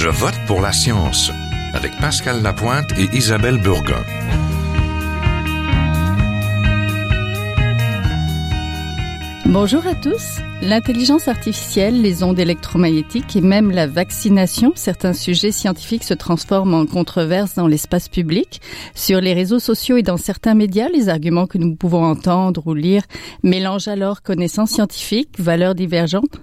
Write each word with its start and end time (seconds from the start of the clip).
Je 0.00 0.08
vote 0.08 0.38
pour 0.46 0.60
la 0.60 0.70
science 0.70 1.32
avec 1.74 1.90
Pascal 1.98 2.40
Lapointe 2.40 2.92
et 2.96 3.16
Isabelle 3.16 3.60
Burgon. 3.60 3.96
Bonjour 9.46 9.84
à 9.88 9.96
tous. 9.96 10.38
L'intelligence 10.62 11.26
artificielle, 11.26 12.00
les 12.00 12.22
ondes 12.22 12.38
électromagnétiques 12.38 13.34
et 13.34 13.40
même 13.40 13.72
la 13.72 13.88
vaccination, 13.88 14.70
certains 14.76 15.14
sujets 15.14 15.50
scientifiques 15.50 16.04
se 16.04 16.14
transforment 16.14 16.74
en 16.74 16.86
controverses 16.86 17.54
dans 17.54 17.66
l'espace 17.66 18.08
public. 18.08 18.60
Sur 18.94 19.20
les 19.20 19.34
réseaux 19.34 19.58
sociaux 19.58 19.96
et 19.96 20.04
dans 20.04 20.16
certains 20.16 20.54
médias, 20.54 20.88
les 20.90 21.08
arguments 21.08 21.48
que 21.48 21.58
nous 21.58 21.74
pouvons 21.74 22.04
entendre 22.04 22.64
ou 22.68 22.74
lire 22.74 23.02
mélangent 23.42 23.88
alors 23.88 24.22
connaissances 24.22 24.70
scientifiques, 24.70 25.40
valeurs 25.40 25.74
divergentes 25.74 26.38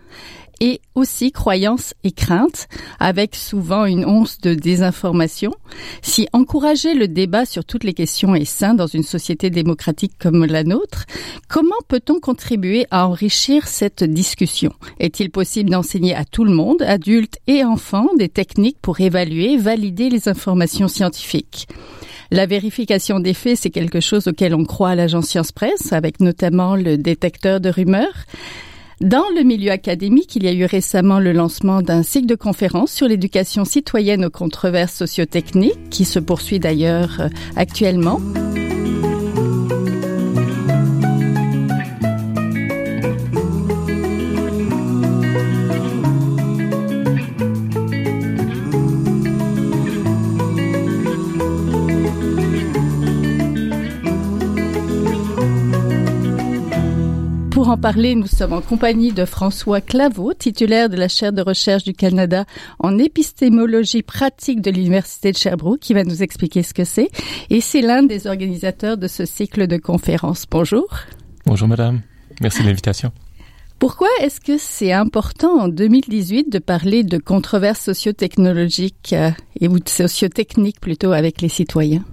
et 0.59 0.81
aussi 0.95 1.31
croyances 1.31 1.93
et 2.03 2.11
craintes, 2.11 2.67
avec 2.99 3.35
souvent 3.35 3.85
une 3.85 4.05
once 4.05 4.39
de 4.39 4.53
désinformation. 4.53 5.53
Si 6.01 6.27
encourager 6.33 6.93
le 6.93 7.07
débat 7.07 7.45
sur 7.45 7.65
toutes 7.65 7.83
les 7.83 7.93
questions 7.93 8.35
est 8.35 8.45
sain 8.45 8.73
dans 8.73 8.87
une 8.87 9.03
société 9.03 9.49
démocratique 9.49 10.13
comme 10.19 10.45
la 10.45 10.63
nôtre, 10.63 11.05
comment 11.49 11.75
peut-on 11.87 12.19
contribuer 12.19 12.85
à 12.91 13.07
enrichir 13.07 13.67
cette 13.67 14.03
discussion? 14.03 14.73
Est-il 14.99 15.31
possible 15.31 15.69
d'enseigner 15.69 16.15
à 16.15 16.25
tout 16.25 16.45
le 16.45 16.53
monde, 16.53 16.81
adultes 16.81 17.37
et 17.47 17.63
enfants, 17.63 18.09
des 18.17 18.29
techniques 18.29 18.79
pour 18.81 18.99
évaluer, 18.99 19.57
valider 19.57 20.09
les 20.09 20.29
informations 20.29 20.87
scientifiques? 20.87 21.67
La 22.31 22.47
vérification 22.47 23.19
des 23.19 23.33
faits, 23.33 23.59
c'est 23.59 23.69
quelque 23.69 23.99
chose 23.99 24.27
auquel 24.27 24.55
on 24.55 24.65
croit 24.65 24.89
à 24.89 24.95
l'agence 24.95 25.27
Science 25.27 25.51
Presse, 25.51 25.93
avec 25.93 26.19
notamment 26.19 26.75
le 26.75 26.97
détecteur 26.97 27.59
de 27.59 27.69
rumeurs. 27.69 28.25
Dans 29.01 29.25
le 29.35 29.43
milieu 29.43 29.71
académique, 29.71 30.35
il 30.37 30.43
y 30.43 30.47
a 30.47 30.53
eu 30.53 30.63
récemment 30.63 31.19
le 31.19 31.33
lancement 31.33 31.81
d'un 31.81 32.01
cycle 32.01 32.27
de 32.27 32.35
conférences 32.35 32.93
sur 32.93 33.07
l'éducation 33.07 33.65
citoyenne 33.65 34.23
aux 34.23 34.29
controverses 34.29 34.93
sociotechniques, 34.93 35.89
qui 35.89 36.05
se 36.05 36.19
poursuit 36.19 36.59
d'ailleurs 36.59 37.19
euh, 37.19 37.27
actuellement. 37.57 38.21
En 57.75 57.77
parler, 57.77 58.15
nous 58.15 58.27
sommes 58.27 58.53
en 58.53 58.61
compagnie 58.61 59.11
de 59.11 59.25
François 59.25 59.81
Claveau, 59.81 60.33
titulaire 60.33 60.87
de 60.87 60.95
la 60.95 61.09
chaire 61.09 61.33
de 61.33 61.41
recherche 61.41 61.83
du 61.83 61.91
Canada 61.91 62.45
en 62.79 62.97
épistémologie 62.97 64.01
pratique 64.01 64.61
de 64.61 64.71
l'Université 64.71 65.33
de 65.33 65.37
Sherbrooke, 65.37 65.81
qui 65.81 65.93
va 65.93 66.05
nous 66.05 66.23
expliquer 66.23 66.63
ce 66.63 66.73
que 66.73 66.85
c'est. 66.85 67.09
Et 67.49 67.59
c'est 67.59 67.81
l'un 67.81 68.03
des 68.03 68.27
organisateurs 68.27 68.95
de 68.95 69.09
ce 69.09 69.25
cycle 69.25 69.67
de 69.67 69.75
conférences. 69.75 70.45
Bonjour. 70.49 70.87
Bonjour 71.45 71.67
madame. 71.67 71.99
Merci 72.39 72.61
de 72.61 72.67
l'invitation. 72.67 73.11
Pourquoi 73.77 74.07
est-ce 74.21 74.39
que 74.39 74.57
c'est 74.57 74.93
important 74.93 75.59
en 75.59 75.67
2018 75.67 76.49
de 76.49 76.59
parler 76.59 77.03
de 77.03 77.17
controverses 77.17 77.81
sociotechnologiques 77.81 79.11
euh, 79.11 79.31
et 79.59 79.67
ou 79.67 79.79
sociotechniques 79.85 80.79
plutôt 80.79 81.11
avec 81.11 81.41
les 81.41 81.49
citoyens? 81.49 82.05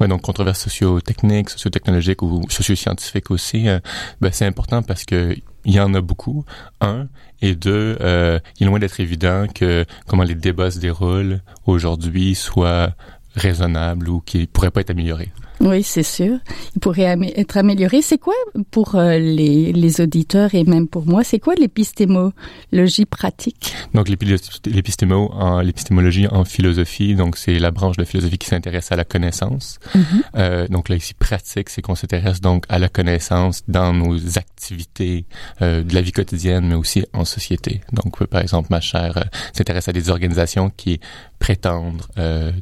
Oui, 0.00 0.08
donc 0.08 0.20
controverses 0.22 0.60
socio-techniques, 0.60 1.50
socio-technologiques 1.50 2.22
ou 2.22 2.42
socio-scientifiques 2.50 3.30
aussi, 3.30 3.68
euh, 3.68 3.78
ben, 4.20 4.30
c'est 4.30 4.44
important 4.44 4.82
parce 4.82 5.04
que 5.04 5.34
il 5.64 5.74
y 5.74 5.80
en 5.80 5.94
a 5.94 6.00
beaucoup, 6.00 6.44
un, 6.80 7.08
et 7.42 7.54
deux, 7.54 7.96
euh, 8.00 8.38
il 8.58 8.66
est 8.66 8.70
loin 8.70 8.78
d'être 8.78 9.00
évident 9.00 9.46
que 9.52 9.84
comment 10.06 10.22
les 10.22 10.36
débats 10.36 10.70
se 10.70 10.78
déroulent 10.78 11.40
aujourd'hui 11.66 12.34
soient 12.34 12.92
raisonnables 13.34 14.08
ou 14.08 14.20
qui 14.20 14.46
pourraient 14.46 14.70
pas 14.70 14.82
être 14.82 14.90
améliorés. 14.90 15.32
Oui, 15.60 15.82
c'est 15.82 16.02
sûr. 16.02 16.38
Il 16.74 16.80
pourrait 16.80 17.16
être 17.36 17.56
amélioré. 17.56 18.02
C'est 18.02 18.18
quoi 18.18 18.34
pour 18.70 18.94
euh, 18.94 19.18
les, 19.18 19.72
les, 19.72 20.00
auditeurs 20.00 20.54
et 20.54 20.64
même 20.64 20.88
pour 20.88 21.06
moi, 21.06 21.24
c'est 21.24 21.38
quoi 21.38 21.54
l'épistémologie 21.54 23.06
pratique? 23.08 23.74
Donc 23.94 24.08
l'épistémologie 24.08 26.28
en 26.28 26.44
philosophie, 26.44 27.14
donc 27.14 27.36
c'est 27.36 27.58
la 27.58 27.70
branche 27.70 27.96
de 27.96 28.04
philosophie 28.04 28.38
qui 28.38 28.48
s'intéresse 28.48 28.92
à 28.92 28.96
la 28.96 29.04
connaissance. 29.04 29.78
Mm-hmm. 29.94 30.00
euh, 30.36 30.68
donc 30.68 30.88
là 30.88 30.96
ici 30.96 31.14
pratique, 31.14 31.70
c'est 31.70 31.80
qu'on 31.80 31.94
s'intéresse 31.94 32.40
donc 32.40 32.64
à 32.68 32.78
la 32.78 32.88
connaissance 32.88 33.62
dans 33.68 33.92
nos 33.92 34.38
activités 34.38 35.24
euh, 35.62 35.82
de 35.82 35.94
la 35.94 36.02
vie 36.02 36.12
quotidienne, 36.12 36.66
mais 36.66 36.74
aussi 36.74 37.04
en 37.14 37.24
société. 37.24 37.80
Donc 37.92 38.24
par 38.26 38.42
exemple, 38.42 38.68
ma 38.70 38.80
chère 38.80 39.24
s'intéresse 39.54 39.88
à 39.88 39.92
des 39.92 40.10
organisations 40.10 40.70
qui 40.76 41.00
prétendent 41.38 42.02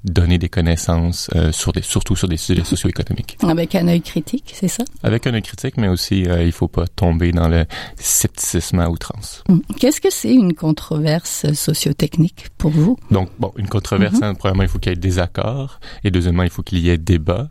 donner 0.04 0.38
des 0.38 0.48
connaissances 0.48 1.30
sur 1.52 1.72
des 1.72 1.82
surtout 1.82 2.16
sur 2.16 2.28
des 2.28 2.36
sujets 2.36 2.64
sociaux 2.64 2.83
Avec 3.42 3.74
un 3.74 3.88
œil 3.88 4.02
critique, 4.02 4.52
c'est 4.54 4.68
ça? 4.68 4.84
Avec 5.02 5.26
un 5.26 5.34
œil 5.34 5.42
critique, 5.42 5.76
mais 5.76 5.88
aussi, 5.88 6.24
euh, 6.26 6.44
il 6.44 6.52
faut 6.52 6.68
pas 6.68 6.86
tomber 6.86 7.32
dans 7.32 7.48
le 7.48 7.64
scepticisme 7.96 8.78
à 8.80 8.88
outrance. 8.88 9.42
Hum. 9.48 9.62
Qu'est-ce 9.78 10.00
que 10.00 10.10
c'est 10.10 10.34
une 10.34 10.54
controverse 10.54 11.52
sociotechnique 11.52 12.48
pour 12.58 12.70
vous? 12.70 12.96
Donc, 13.10 13.30
bon, 13.38 13.52
une 13.56 13.68
controverse, 13.68 14.18
mm-hmm. 14.18 14.24
hein, 14.24 14.34
premièrement, 14.34 14.62
il 14.62 14.68
faut 14.68 14.78
qu'il 14.78 14.92
y 14.92 14.94
ait 14.94 14.98
des 14.98 15.18
accords, 15.18 15.80
et 16.02 16.10
deuxièmement, 16.10 16.42
il 16.42 16.50
faut 16.50 16.62
qu'il 16.62 16.78
y 16.78 16.90
ait 16.90 16.98
débat. 16.98 17.50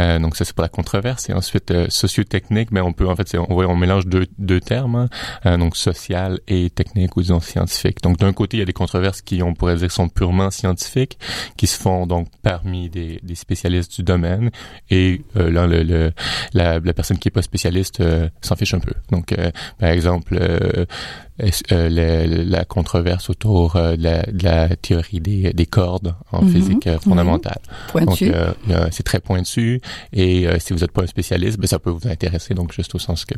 Euh, 0.00 0.18
donc 0.18 0.36
ça 0.36 0.44
c'est 0.44 0.54
pour 0.54 0.62
la 0.62 0.68
controverse 0.68 1.28
et 1.28 1.32
ensuite 1.32 1.70
euh, 1.70 1.86
socio-technique, 1.88 2.70
mais 2.70 2.80
on 2.80 2.92
peut 2.92 3.08
en 3.08 3.16
fait 3.16 3.36
on, 3.36 3.46
on 3.50 3.76
mélange 3.76 4.06
deux, 4.06 4.26
deux 4.38 4.60
termes, 4.60 4.96
hein. 4.96 5.08
euh, 5.46 5.56
donc 5.56 5.76
social 5.76 6.40
et 6.48 6.70
technique 6.70 7.16
ou 7.16 7.22
disons 7.22 7.40
scientifique. 7.40 8.02
Donc 8.02 8.18
d'un 8.18 8.32
côté 8.32 8.56
il 8.56 8.60
y 8.60 8.62
a 8.62 8.66
des 8.66 8.72
controverses 8.72 9.22
qui 9.22 9.42
on 9.42 9.54
pourrait 9.54 9.76
dire 9.76 9.90
sont 9.90 10.08
purement 10.08 10.50
scientifiques, 10.50 11.18
qui 11.56 11.66
se 11.66 11.78
font 11.78 12.06
donc 12.06 12.28
parmi 12.42 12.88
des, 12.88 13.20
des 13.22 13.34
spécialistes 13.34 13.96
du 13.96 14.02
domaine 14.02 14.50
et 14.90 15.22
euh, 15.36 15.50
là 15.50 15.66
le, 15.66 15.82
le 15.82 16.12
la, 16.52 16.78
la, 16.78 16.92
personne 16.92 17.18
qui 17.18 17.28
est 17.28 17.32
pas 17.32 17.42
spécialiste 17.42 18.00
euh, 18.00 18.28
s'en 18.40 18.56
fiche 18.56 18.74
un 18.74 18.80
peu. 18.80 18.92
Donc 19.10 19.34
par 19.78 19.90
exemple 19.90 20.38
euh, 21.72 21.88
la, 21.88 22.26
la, 22.26 22.64
controverse 22.64 23.30
autour 23.30 23.76
euh, 23.76 23.94
de, 23.94 24.02
la, 24.02 24.22
de, 24.22 24.42
la, 24.42 24.68
théorie 24.74 25.20
des, 25.20 25.52
des 25.52 25.66
cordes 25.66 26.16
en 26.32 26.42
mm-hmm. 26.42 26.48
physique 26.50 26.86
euh, 26.88 26.98
fondamentale. 26.98 27.60
Pointu. 27.88 28.30
Donc, 28.30 28.76
c'est 28.90 29.04
très 29.04 29.20
pointu 29.20 29.57
et 30.12 30.46
si 30.58 30.72
vous 30.72 30.80
n'êtes 30.80 30.92
pas 30.92 31.02
un 31.02 31.06
spécialiste, 31.06 31.58
ben, 31.58 31.66
ça 31.66 31.78
peut 31.78 31.90
vous 31.90 32.08
intéresser. 32.08 32.54
Donc, 32.54 32.72
juste 32.72 32.94
au 32.94 32.98
sens 32.98 33.24
que 33.24 33.34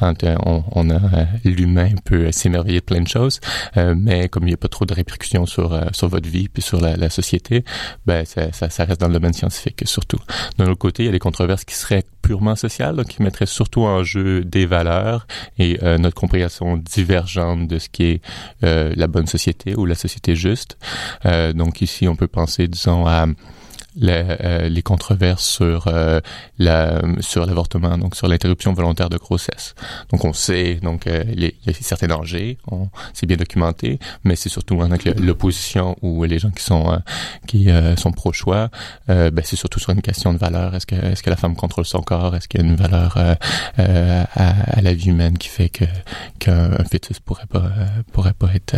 on, 0.00 0.64
on 0.72 0.90
a 0.90 1.00
l'humain 1.44 1.90
peut 2.04 2.30
s'émerveiller 2.32 2.80
de 2.80 2.84
plein 2.84 3.00
de 3.00 3.08
choses, 3.08 3.40
mais 3.76 4.28
comme 4.28 4.44
il 4.44 4.48
n'y 4.48 4.54
a 4.54 4.58
pas 4.58 4.68
trop 4.68 4.84
de 4.84 4.94
répercussions 4.94 5.46
sur 5.46 5.78
sur 5.92 6.08
votre 6.08 6.28
vie 6.28 6.48
puis 6.48 6.62
sur 6.62 6.80
la, 6.80 6.96
la 6.96 7.10
société, 7.10 7.64
ben 8.06 8.24
ça, 8.24 8.52
ça, 8.52 8.70
ça, 8.70 8.84
reste 8.84 9.00
dans 9.00 9.08
le 9.08 9.14
domaine 9.14 9.32
scientifique 9.32 9.82
surtout. 9.86 10.20
D'un 10.58 10.66
autre 10.66 10.78
côté, 10.78 11.04
il 11.04 11.06
y 11.06 11.08
a 11.08 11.12
des 11.12 11.18
controverses 11.18 11.64
qui 11.64 11.74
seraient 11.74 12.04
purement 12.22 12.56
sociales, 12.56 12.96
donc 12.96 13.06
qui 13.06 13.22
mettraient 13.22 13.46
surtout 13.46 13.82
en 13.82 14.02
jeu 14.02 14.44
des 14.44 14.66
valeurs 14.66 15.26
et 15.58 15.78
notre 15.98 16.14
compréhension 16.14 16.76
divergente 16.76 17.68
de 17.68 17.78
ce 17.78 17.88
qui 17.88 18.04
est 18.04 18.22
euh, 18.64 18.92
la 18.96 19.06
bonne 19.06 19.26
société 19.26 19.74
ou 19.76 19.86
la 19.86 19.94
société 19.94 20.34
juste. 20.34 20.78
Euh, 21.26 21.52
donc 21.52 21.80
ici, 21.80 22.08
on 22.08 22.16
peut 22.16 22.28
penser, 22.28 22.68
disons, 22.68 23.06
à 23.06 23.26
euh, 24.00 24.68
les 24.68 24.82
controverses 24.82 25.44
sur 25.44 25.88
euh, 25.88 26.20
la 26.58 27.02
sur 27.20 27.46
l'avortement, 27.46 27.98
donc 27.98 28.14
sur 28.14 28.28
l'interruption 28.28 28.72
volontaire 28.72 29.08
de 29.08 29.16
grossesse. 29.16 29.74
Donc 30.10 30.24
on 30.24 30.32
sait 30.32 30.76
donc 30.76 31.06
euh, 31.06 31.24
il 31.28 31.42
y 31.42 31.70
a 31.70 31.72
certains 31.72 32.06
dangers, 32.06 32.58
c'est 33.12 33.26
bien 33.26 33.36
documenté, 33.36 33.98
mais 34.24 34.36
c'est 34.36 34.48
surtout 34.48 34.80
hein, 34.82 34.88
l'opposition 35.16 35.96
ou 36.02 36.22
les 36.24 36.38
gens 36.38 36.50
qui 36.50 36.62
sont 36.62 37.00
qui 37.46 37.68
sont 37.96 38.12
pro 38.12 38.32
choix, 38.32 38.70
ben 39.08 39.42
c'est 39.44 39.56
surtout 39.56 39.80
sur 39.80 39.90
une 39.90 40.02
question 40.02 40.32
de 40.32 40.38
valeur. 40.38 40.74
Est-ce 40.74 40.86
que 40.86 40.94
est-ce 40.94 41.22
que 41.22 41.30
la 41.30 41.36
femme 41.36 41.56
contrôle 41.56 41.84
son 41.84 42.00
corps? 42.00 42.36
Est-ce 42.36 42.48
qu'il 42.48 42.60
y 42.60 42.64
a 42.64 42.66
une 42.66 42.76
valeur 42.76 43.16
à, 43.16 43.36
à, 43.78 44.80
la 44.80 44.94
vie 44.94 45.08
humaine 45.08 45.38
qui 45.38 45.48
fait 45.48 45.68
que 45.68 45.84
qu'un 46.38 46.70
fœtus 46.84 47.18
pourrait 47.20 47.46
pas 47.46 47.70
pourrait 48.12 48.34
pas 48.34 48.54
être 48.54 48.76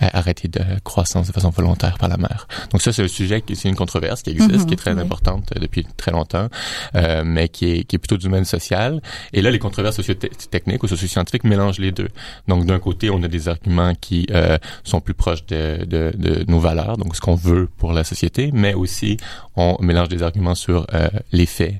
arrêté 0.00 0.48
de 0.48 0.60
croissance 0.84 1.28
de 1.28 1.32
façon 1.32 1.50
volontaire 1.50 1.96
par 1.98 2.08
la 2.08 2.16
mère? 2.16 2.48
Donc 2.70 2.82
ça 2.82 2.92
c'est 2.92 3.04
un 3.04 3.08
sujet 3.08 3.40
qui 3.40 3.56
c'est 3.56 3.68
une 3.68 3.76
controverse 3.76 4.22
qui 4.22 4.30
existe 4.30 4.41
qui 4.48 4.54
est 4.54 4.70
mhm. 4.70 4.76
très 4.76 4.98
importante 4.98 5.50
euh, 5.56 5.60
depuis 5.60 5.86
très 5.96 6.10
longtemps, 6.10 6.48
euh, 6.94 7.22
mais 7.24 7.48
qui 7.48 7.70
est, 7.70 7.84
qui 7.84 7.96
est 7.96 7.98
plutôt 7.98 8.16
du 8.16 8.24
domaine 8.24 8.44
social. 8.44 9.00
Et 9.32 9.42
là, 9.42 9.50
les 9.50 9.58
controverses 9.58 9.96
socio-techniques 9.96 10.82
ou 10.82 10.88
socio-scientifiques 10.88 11.44
mélangent 11.44 11.78
les 11.78 11.92
deux. 11.92 12.08
Donc, 12.48 12.66
d'un 12.66 12.78
côté, 12.78 13.10
on 13.10 13.22
a 13.22 13.28
des 13.28 13.48
arguments 13.48 13.94
qui 13.94 14.26
euh, 14.30 14.58
sont 14.84 15.00
plus 15.00 15.14
proches 15.14 15.46
de, 15.46 15.84
de, 15.84 16.12
de, 16.16 16.44
nos 16.48 16.58
valeurs, 16.58 16.96
donc 16.96 17.16
ce 17.16 17.20
qu'on 17.20 17.34
veut 17.34 17.68
pour 17.78 17.92
la 17.92 18.04
société, 18.04 18.50
mais 18.52 18.74
aussi 18.74 19.16
on 19.56 19.76
mélange 19.80 20.08
des 20.08 20.22
arguments 20.22 20.54
sur 20.54 20.86
euh, 20.94 21.08
les 21.32 21.46
faits. 21.46 21.74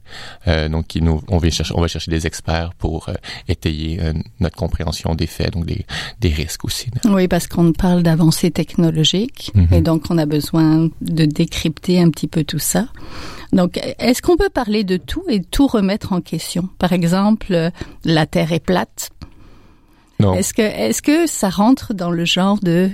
Donc, 0.71 0.89
qui 0.89 1.01
nous, 1.01 1.23
on 1.29 1.39
va 1.39 1.51
chercher, 1.51 1.75
on 1.77 1.81
va 1.81 1.89
chercher 1.89 2.11
des 2.11 2.27
experts 2.27 2.73
pour 2.79 3.09
étayer 3.49 4.01
notre 4.41 4.57
compréhension 4.57 5.15
des 5.15 5.27
faits, 5.27 5.53
donc 5.53 5.67
des, 5.67 5.87
des 6.21 6.29
risques 6.29 6.65
aussi. 6.65 6.89
Oui, 7.05 7.29
parce 7.29 7.47
qu'on 7.47 7.73
parle 7.73 8.03
d'avancées 8.03 8.51
technologiques 8.51 9.51
mhm. 9.55 9.69
et 9.73 9.81
donc 9.81 10.05
on 10.11 10.19
a 10.19 10.27
besoin 10.27 10.89
de 11.01 11.25
décrypter 11.25 12.01
un 12.01 12.11
petit 12.11 12.27
peu 12.27 12.42
tout 12.45 12.59
ça. 12.59 12.87
Donc, 13.53 13.79
est-ce 13.99 14.23
qu'on 14.23 14.37
peut 14.37 14.49
parler 14.49 14.85
de 14.85 14.97
tout 14.97 15.25
et 15.29 15.43
tout 15.43 15.67
remettre 15.67 16.13
en 16.13 16.21
question? 16.21 16.69
Par 16.79 16.93
exemple, 16.93 17.71
la 18.05 18.27
Terre 18.27 18.53
est 18.53 18.65
plate. 18.65 19.11
Non. 20.23 20.35
Est-ce 20.35 20.55
que 20.55 20.63
est-ce 20.63 21.03
que 21.03 21.27
ça 21.27 21.51
rentre 21.51 21.95
dans 21.95 22.11
le 22.11 22.25
genre 22.25 22.59
de 22.63 22.91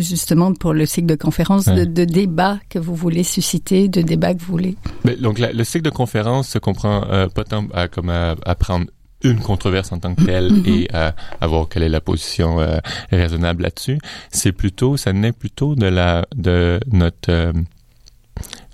justement 0.00 0.54
pour 0.54 0.72
le 0.72 0.86
cycle 0.86 1.06
de 1.06 1.16
conférence 1.16 1.66
de, 1.66 1.84
de, 1.84 2.04
débat 2.04 2.58
que 2.70 2.78
vous 2.78 2.94
voulez 2.94 3.24
susciter, 3.24 3.88
de 3.88 4.00
débat 4.00 4.32
que 4.32 4.40
vous 4.40 4.52
voulez? 4.52 4.76
Mais, 5.04 5.16
Donc 5.16 5.38
le 5.38 5.64
cycle 5.64 5.84
de 5.84 5.90
conférence 5.90 6.48
se 6.48 6.58
comprend 6.58 7.04
euh, 7.10 7.28
pas 7.28 7.44
tant 7.44 7.66
à, 7.74 7.88
comme 7.88 8.08
à, 8.08 8.36
à 8.46 8.54
prendre 8.54 8.86
une 9.22 9.38
controverse 9.38 9.92
en 9.92 9.98
tant 9.98 10.14
que 10.14 10.24
telle 10.24 10.50
mm-hmm. 10.50 10.82
et 10.82 10.88
à, 10.94 11.14
à, 11.40 11.46
voir 11.46 11.68
quelle 11.68 11.82
est 11.82 11.88
la 11.88 12.00
position 12.00 12.60
euh, 12.60 12.78
raisonnable 13.10 13.64
là-dessus. 13.64 13.98
C'est 14.30 14.52
plutôt, 14.52 14.96
ça 14.96 15.12
naît 15.12 15.32
plutôt 15.32 15.74
de 15.74 15.86
la 15.86 16.24
de 16.34 16.80
notre 16.90 17.30
euh, 17.30 17.52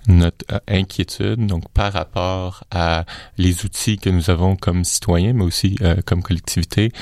notre 0.08 0.44
euh, 0.52 0.58
inquiétude 0.68 1.46
donc 1.46 1.68
par 1.70 1.92
rapport 1.92 2.64
à 2.70 3.04
les 3.36 3.64
outils 3.64 3.98
que 3.98 4.10
nous 4.10 4.30
avons 4.30 4.56
comme 4.56 4.84
citoyens 4.84 5.32
mais 5.32 5.44
aussi 5.44 5.76
comme 6.06 6.22
collectivité 6.22 6.92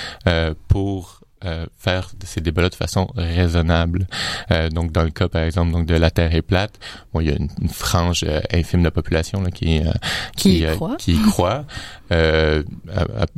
pour 0.68 1.15
euh, 1.44 1.66
faire 1.76 2.10
ces 2.24 2.40
débats-là 2.40 2.70
de 2.70 2.74
façon 2.74 3.08
raisonnable. 3.14 4.06
Euh, 4.50 4.70
donc, 4.70 4.90
dans 4.90 5.02
le 5.02 5.10
cas, 5.10 5.28
par 5.28 5.42
exemple, 5.42 5.70
donc 5.70 5.84
de 5.86 5.94
la 5.94 6.10
Terre 6.10 6.34
est 6.34 6.40
plate, 6.42 6.78
bon, 7.12 7.20
il 7.20 7.28
y 7.28 7.30
a 7.30 7.36
une, 7.36 7.50
une 7.60 7.68
frange 7.68 8.24
euh, 8.26 8.40
infime 8.54 8.80
de 8.80 8.84
la 8.84 8.90
population 8.90 9.42
là, 9.42 9.50
qui, 9.50 9.80
euh, 9.80 9.92
qui, 10.34 10.60
qui, 10.60 10.66
croit. 10.66 10.96
qui 10.96 11.22
croit. 11.22 11.64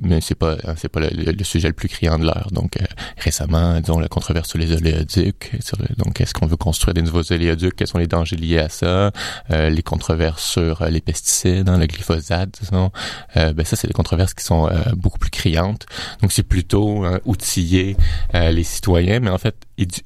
mais 0.00 0.20
c'est 0.20 0.34
pas 0.34 0.56
c'est 0.76 0.90
pas 0.90 1.00
le, 1.00 1.44
sujet 1.44 1.68
le 1.68 1.74
plus 1.74 1.88
criant 1.88 2.18
de 2.18 2.26
l'heure. 2.26 2.48
Donc, 2.52 2.76
récemment, 3.16 3.80
disons, 3.80 3.98
la 3.98 4.08
controverse 4.08 4.48
sur 4.50 4.58
les 4.58 4.72
oléoducs. 4.72 5.52
Sur 5.60 5.78
donc, 5.96 6.20
est-ce 6.20 6.34
qu'on 6.34 6.46
veut 6.46 6.56
construire 6.56 6.94
des 6.94 7.02
nouveaux 7.02 7.32
oléoducs? 7.32 7.74
Quels 7.74 7.86
sont 7.88 7.98
les 7.98 8.06
dangers 8.06 8.36
liés 8.36 8.58
à 8.58 8.68
ça? 8.68 9.10
les 9.48 9.82
controverses 9.82 10.44
sur 10.44 10.84
les 10.84 11.00
pesticides, 11.00 11.68
hein, 11.68 11.78
le 11.78 11.86
glyphosate, 11.86 12.50
disons. 12.60 12.90
ben 13.34 13.64
ça, 13.64 13.74
c'est 13.76 13.88
des 13.88 13.94
controverses 13.94 14.34
qui 14.34 14.44
sont 14.44 14.70
beaucoup 14.94 15.18
plus 15.18 15.30
criantes. 15.30 15.86
Donc, 16.20 16.32
c'est 16.32 16.42
plutôt 16.42 17.04
hein, 17.04 17.20
euh, 18.34 18.50
les 18.50 18.64
citoyens, 18.64 19.20
mais 19.20 19.30
en 19.30 19.38
fait 19.38 19.56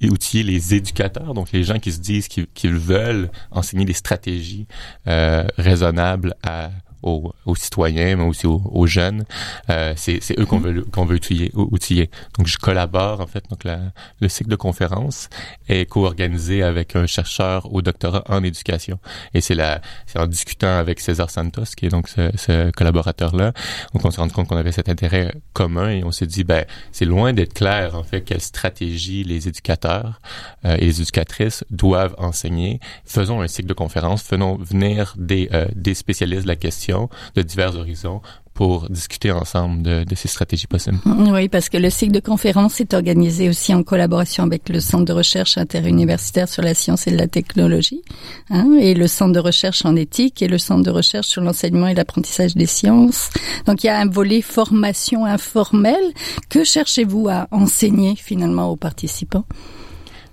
outiller 0.02 0.42
les 0.42 0.74
éducateurs, 0.74 1.34
donc 1.34 1.52
les 1.52 1.64
gens 1.64 1.78
qui 1.78 1.92
se 1.92 2.00
disent 2.00 2.28
qu'ils 2.28 2.76
veulent 2.76 3.30
enseigner 3.50 3.84
des 3.84 3.92
stratégies 3.92 4.66
euh, 5.06 5.44
raisonnables 5.56 6.34
à 6.42 6.70
aux, 7.02 7.32
aux, 7.46 7.54
citoyens, 7.54 8.16
mais 8.16 8.24
aussi 8.24 8.46
aux, 8.46 8.86
jeunes. 8.86 9.24
Euh, 9.70 9.92
c'est 9.96 10.20
eux 10.38 10.46
qu'on 10.46 10.58
veut 10.58 10.82
qu'on 10.92 11.04
veut 11.04 11.16
outiller, 11.16 11.50
outiller. 11.54 12.10
Donc 12.38 12.46
je 12.46 12.58
collabore 12.58 13.20
en 13.20 13.26
fait. 13.26 13.44
Donc 13.50 13.64
la, 13.64 13.80
le 14.20 14.28
cycle 14.28 14.50
de 14.50 14.56
conférence 14.56 15.28
est 15.68 15.88
co-organisé 15.88 16.62
avec 16.62 16.96
un 16.96 17.06
chercheur 17.06 17.72
au 17.72 17.82
doctorat 17.82 18.24
en 18.28 18.42
éducation. 18.42 18.98
Et 19.34 19.40
c'est 19.40 19.54
la 19.54 19.80
c'est 20.06 20.18
en 20.18 20.26
discutant 20.26 20.76
avec 20.78 21.00
César 21.00 21.30
Santos 21.30 21.74
qui 21.76 21.86
est 21.86 21.90
donc 21.90 22.08
ce, 22.08 22.30
ce 22.36 22.70
collaborateur 22.70 23.34
là, 23.36 23.52
donc 23.92 24.04
on 24.04 24.10
s'est 24.10 24.20
rendu 24.20 24.32
compte 24.32 24.48
qu'on 24.48 24.56
avait 24.56 24.72
cet 24.72 24.88
intérêt 24.88 25.34
commun 25.52 25.90
et 25.90 26.04
on 26.04 26.10
s'est 26.10 26.26
dit 26.26 26.44
ben 26.44 26.64
c'est 26.92 27.04
loin 27.04 27.32
d'être 27.32 27.54
clair 27.54 27.96
en 27.96 28.02
fait 28.02 28.22
quelle 28.22 28.40
stratégie 28.40 29.24
les 29.24 29.48
éducateurs 29.48 30.20
euh, 30.64 30.76
et 30.76 30.86
les 30.86 31.00
éducatrices 31.00 31.64
doivent 31.70 32.14
enseigner. 32.18 32.80
Faisons 33.04 33.40
un 33.40 33.48
cycle 33.48 33.68
de 33.68 33.74
conférence, 33.74 34.22
faisons 34.22 34.56
venir 34.56 35.14
des 35.16 35.48
euh, 35.52 35.66
des 35.74 35.94
spécialistes 35.94 36.42
de 36.42 36.48
la 36.48 36.56
question 36.56 36.91
de 37.34 37.42
divers 37.42 37.76
horizons 37.76 38.20
pour 38.54 38.90
discuter 38.90 39.32
ensemble 39.32 39.82
de, 39.82 40.14
ces 40.14 40.28
stratégies 40.28 40.66
possibles. 40.66 40.98
Oui, 41.06 41.48
parce 41.48 41.68
que 41.68 41.78
le 41.78 41.88
cycle 41.88 42.12
de 42.12 42.20
conférence 42.20 42.80
est 42.80 42.92
organisé 42.92 43.48
aussi 43.48 43.72
en 43.72 43.82
collaboration 43.82 44.44
avec 44.44 44.68
le 44.68 44.80
Centre 44.80 45.06
de 45.06 45.12
recherche 45.12 45.56
interuniversitaire 45.56 46.48
sur 46.48 46.62
la 46.62 46.74
science 46.74 47.06
et 47.06 47.10
la 47.10 47.26
technologie, 47.26 48.02
hein, 48.50 48.76
et 48.78 48.94
le 48.94 49.06
Centre 49.06 49.32
de 49.32 49.40
recherche 49.40 49.84
en 49.86 49.96
éthique 49.96 50.42
et 50.42 50.48
le 50.48 50.58
Centre 50.58 50.82
de 50.82 50.90
recherche 50.90 51.28
sur 51.28 51.40
l'enseignement 51.40 51.88
et 51.88 51.94
l'apprentissage 51.94 52.54
des 52.54 52.66
sciences. 52.66 53.30
Donc 53.66 53.84
il 53.84 53.86
y 53.86 53.90
a 53.90 53.98
un 53.98 54.08
volet 54.08 54.42
formation 54.42 55.24
informelle. 55.24 56.12
Que 56.50 56.64
cherchez-vous 56.64 57.28
à 57.28 57.48
enseigner 57.50 58.16
finalement 58.16 58.70
aux 58.70 58.76
participants? 58.76 59.46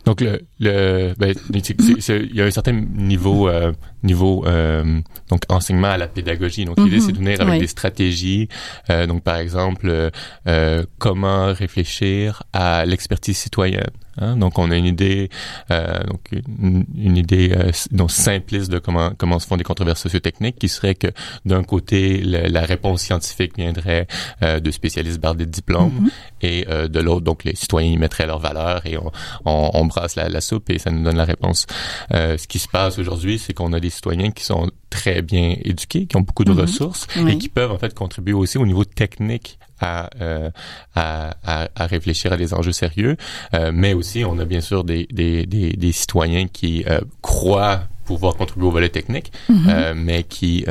Donc 0.10 0.22
le, 0.22 0.42
le 0.60 1.14
ben, 1.20 1.36
il 1.54 2.36
y 2.36 2.42
a 2.42 2.46
un 2.46 2.50
certain 2.50 2.72
niveau 2.72 3.48
euh, 3.48 3.72
niveau 4.02 4.44
euh, 4.48 5.00
donc 5.30 5.44
enseignement 5.50 5.90
à 5.90 5.98
la 6.00 6.08
pédagogie. 6.08 6.66
Donc 6.66 6.80
l'idée 6.80 7.00
c'est 7.00 7.12
de 7.12 7.20
venir 7.20 7.40
avec 7.40 7.60
des 7.60 7.68
stratégies. 7.68 8.50
Euh, 8.90 9.06
donc 9.06 9.22
par 9.24 9.36
exemple 9.38 10.10
euh, 10.48 10.84
comment 10.98 11.54
réfléchir 11.54 12.42
à 12.54 12.88
l'expertise 12.88 13.38
citoyenne. 13.38 13.92
Hein? 14.20 14.38
Donc, 14.38 14.60
on 14.60 14.72
a 14.72 14.78
une 14.78 14.86
idée, 14.86 15.30
euh, 15.72 16.04
donc 16.04 16.22
une, 16.32 17.18
idée 17.18 17.52
euh, 17.54 17.72
donc 17.92 18.12
simpliste 18.12 18.72
de 18.72 18.80
comment 18.80 19.12
comment 19.18 19.40
se 19.40 19.48
font 19.48 19.58
des 19.58 19.64
controverses 19.64 20.02
sociotechniques, 20.02 20.58
qui 20.60 20.70
serait 20.70 20.96
que 20.96 21.08
d'un 21.46 21.64
côté 21.64 22.22
la 22.22 22.62
réponse 22.62 23.02
scientifique 23.02 23.54
viendrait 23.58 24.08
euh, 24.44 24.60
de 24.60 24.72
spécialistes 24.72 25.20
bardés 25.20 25.46
de 25.46 25.52
diplômes, 25.52 26.08
mm-hmm. 26.08 26.46
et 26.46 26.66
euh, 26.70 26.88
de 26.88 27.00
l'autre 27.00 27.22
donc 27.22 27.44
les 27.44 27.56
citoyens 27.56 27.92
y 27.92 27.98
mettraient 27.98 28.28
leur 28.28 28.40
valeur 28.40 28.86
et 28.86 28.98
on, 28.98 29.12
on, 29.46 29.72
on 29.74 29.86
brasse 29.86 30.16
la, 30.16 30.30
la, 30.30 30.42
soupe 30.42 30.70
et 30.70 30.80
ça 30.80 30.92
nous 30.92 31.04
donne 31.04 31.18
la 31.18 31.26
réponse. 31.26 31.66
Euh, 32.14 32.38
ce 32.38 32.48
qui 32.48 32.60
se 32.60 32.68
passe 32.68 33.00
aujourd'hui, 33.00 33.40
c'est 33.40 33.54
qu'on 33.54 33.74
a 33.74 33.80
des 33.80 33.90
citoyens 33.90 34.32
qui 34.32 34.44
sont 34.44 34.70
très 34.90 35.22
bien 35.22 35.56
éduqués, 35.64 36.06
qui 36.06 36.18
ont 36.18 36.22
beaucoup 36.22 36.44
de 36.44 36.54
mm-hmm. 36.54 36.62
ressources 36.62 37.08
et 37.28 37.38
qui 37.38 37.50
peuvent 37.50 37.72
en 37.72 37.78
fait 37.78 37.94
contribuer 37.94 38.34
aussi 38.34 38.58
au 38.58 38.66
niveau 38.66 38.86
technique 38.86 39.60
à, 39.80 40.10
euh, 40.22 40.50
à, 40.96 41.36
à, 41.44 41.70
à, 41.76 41.86
réfléchir 41.86 42.34
à 42.34 42.38
des 42.38 42.54
enjeux 42.54 42.72
sérieux, 42.72 43.18
euh, 43.54 43.72
mais 43.74 43.94
aussi 43.94 44.24
on 44.26 44.38
a 44.40 44.46
bien 44.46 44.62
sûr 44.62 44.84
des, 44.84 45.08
des, 45.12 45.46
des, 45.46 45.74
des 45.74 45.92
citoyens 45.92 46.48
qui 46.48 46.84
euh, 46.88 47.02
croient 47.22 47.82
pouvoir 48.06 48.36
contribuer 48.36 48.68
au 48.68 48.72
volet 48.72 48.90
technique, 48.90 49.32
mm-hmm. 49.52 49.94
mais 49.94 50.24
qui 50.24 50.66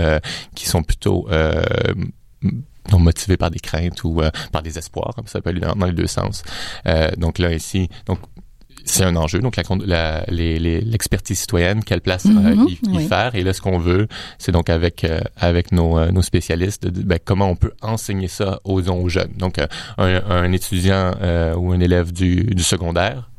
qui 0.56 0.66
sont 0.66 0.82
plutôt 0.82 1.28
donc 2.90 3.00
motivés 3.00 3.36
par 3.36 3.50
des 3.50 3.60
craintes 3.60 4.02
ou 4.02 4.20
par 4.50 4.62
des 4.62 4.76
espoirs, 4.76 5.14
ça 5.26 5.40
peut 5.40 5.50
aller 5.50 5.60
dans, 5.60 5.76
dans 5.76 5.86
les 5.86 5.92
deux 5.92 6.08
sens. 6.08 6.42
donc 7.16 7.38
là 7.38 7.54
ici, 7.54 7.88
donc 8.06 8.18
c'est 8.84 9.04
un 9.04 9.16
enjeu. 9.16 9.40
Donc, 9.40 9.56
la, 9.56 10.24
l'expertise 10.28 11.40
citoyenne, 11.40 11.84
quelle 11.84 12.00
place 12.00 12.24
mm 12.24 12.66
y, 12.68 13.06
faire. 13.06 13.34
Et 13.34 13.42
là, 13.42 13.52
ce 13.52 13.60
qu'on 13.60 13.78
veut, 13.78 14.08
c'est 14.38 14.52
donc 14.52 14.70
avec 14.70 15.04
euh, 15.04 15.20
avec 15.36 15.72
nos, 15.72 15.98
euh, 15.98 16.10
nos 16.10 16.22
spécialistes, 16.22 16.86
de, 16.86 17.02
ben, 17.02 17.18
comment 17.22 17.48
on 17.48 17.56
peut 17.56 17.72
enseigner 17.82 18.28
ça 18.28 18.60
aux, 18.64 18.88
aux 18.88 19.08
jeunes. 19.08 19.32
Donc, 19.36 19.56
un, 19.98 20.52
étudiant 20.52 21.12
ou 21.56 21.72
un 21.72 21.80
élève 21.80 22.12
du, 22.12 22.44
du 22.44 22.62
secondaire, 22.62 23.30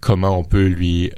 comment 0.00 0.38
on 0.38 0.44
peut 0.44 0.66
lui 0.66 1.10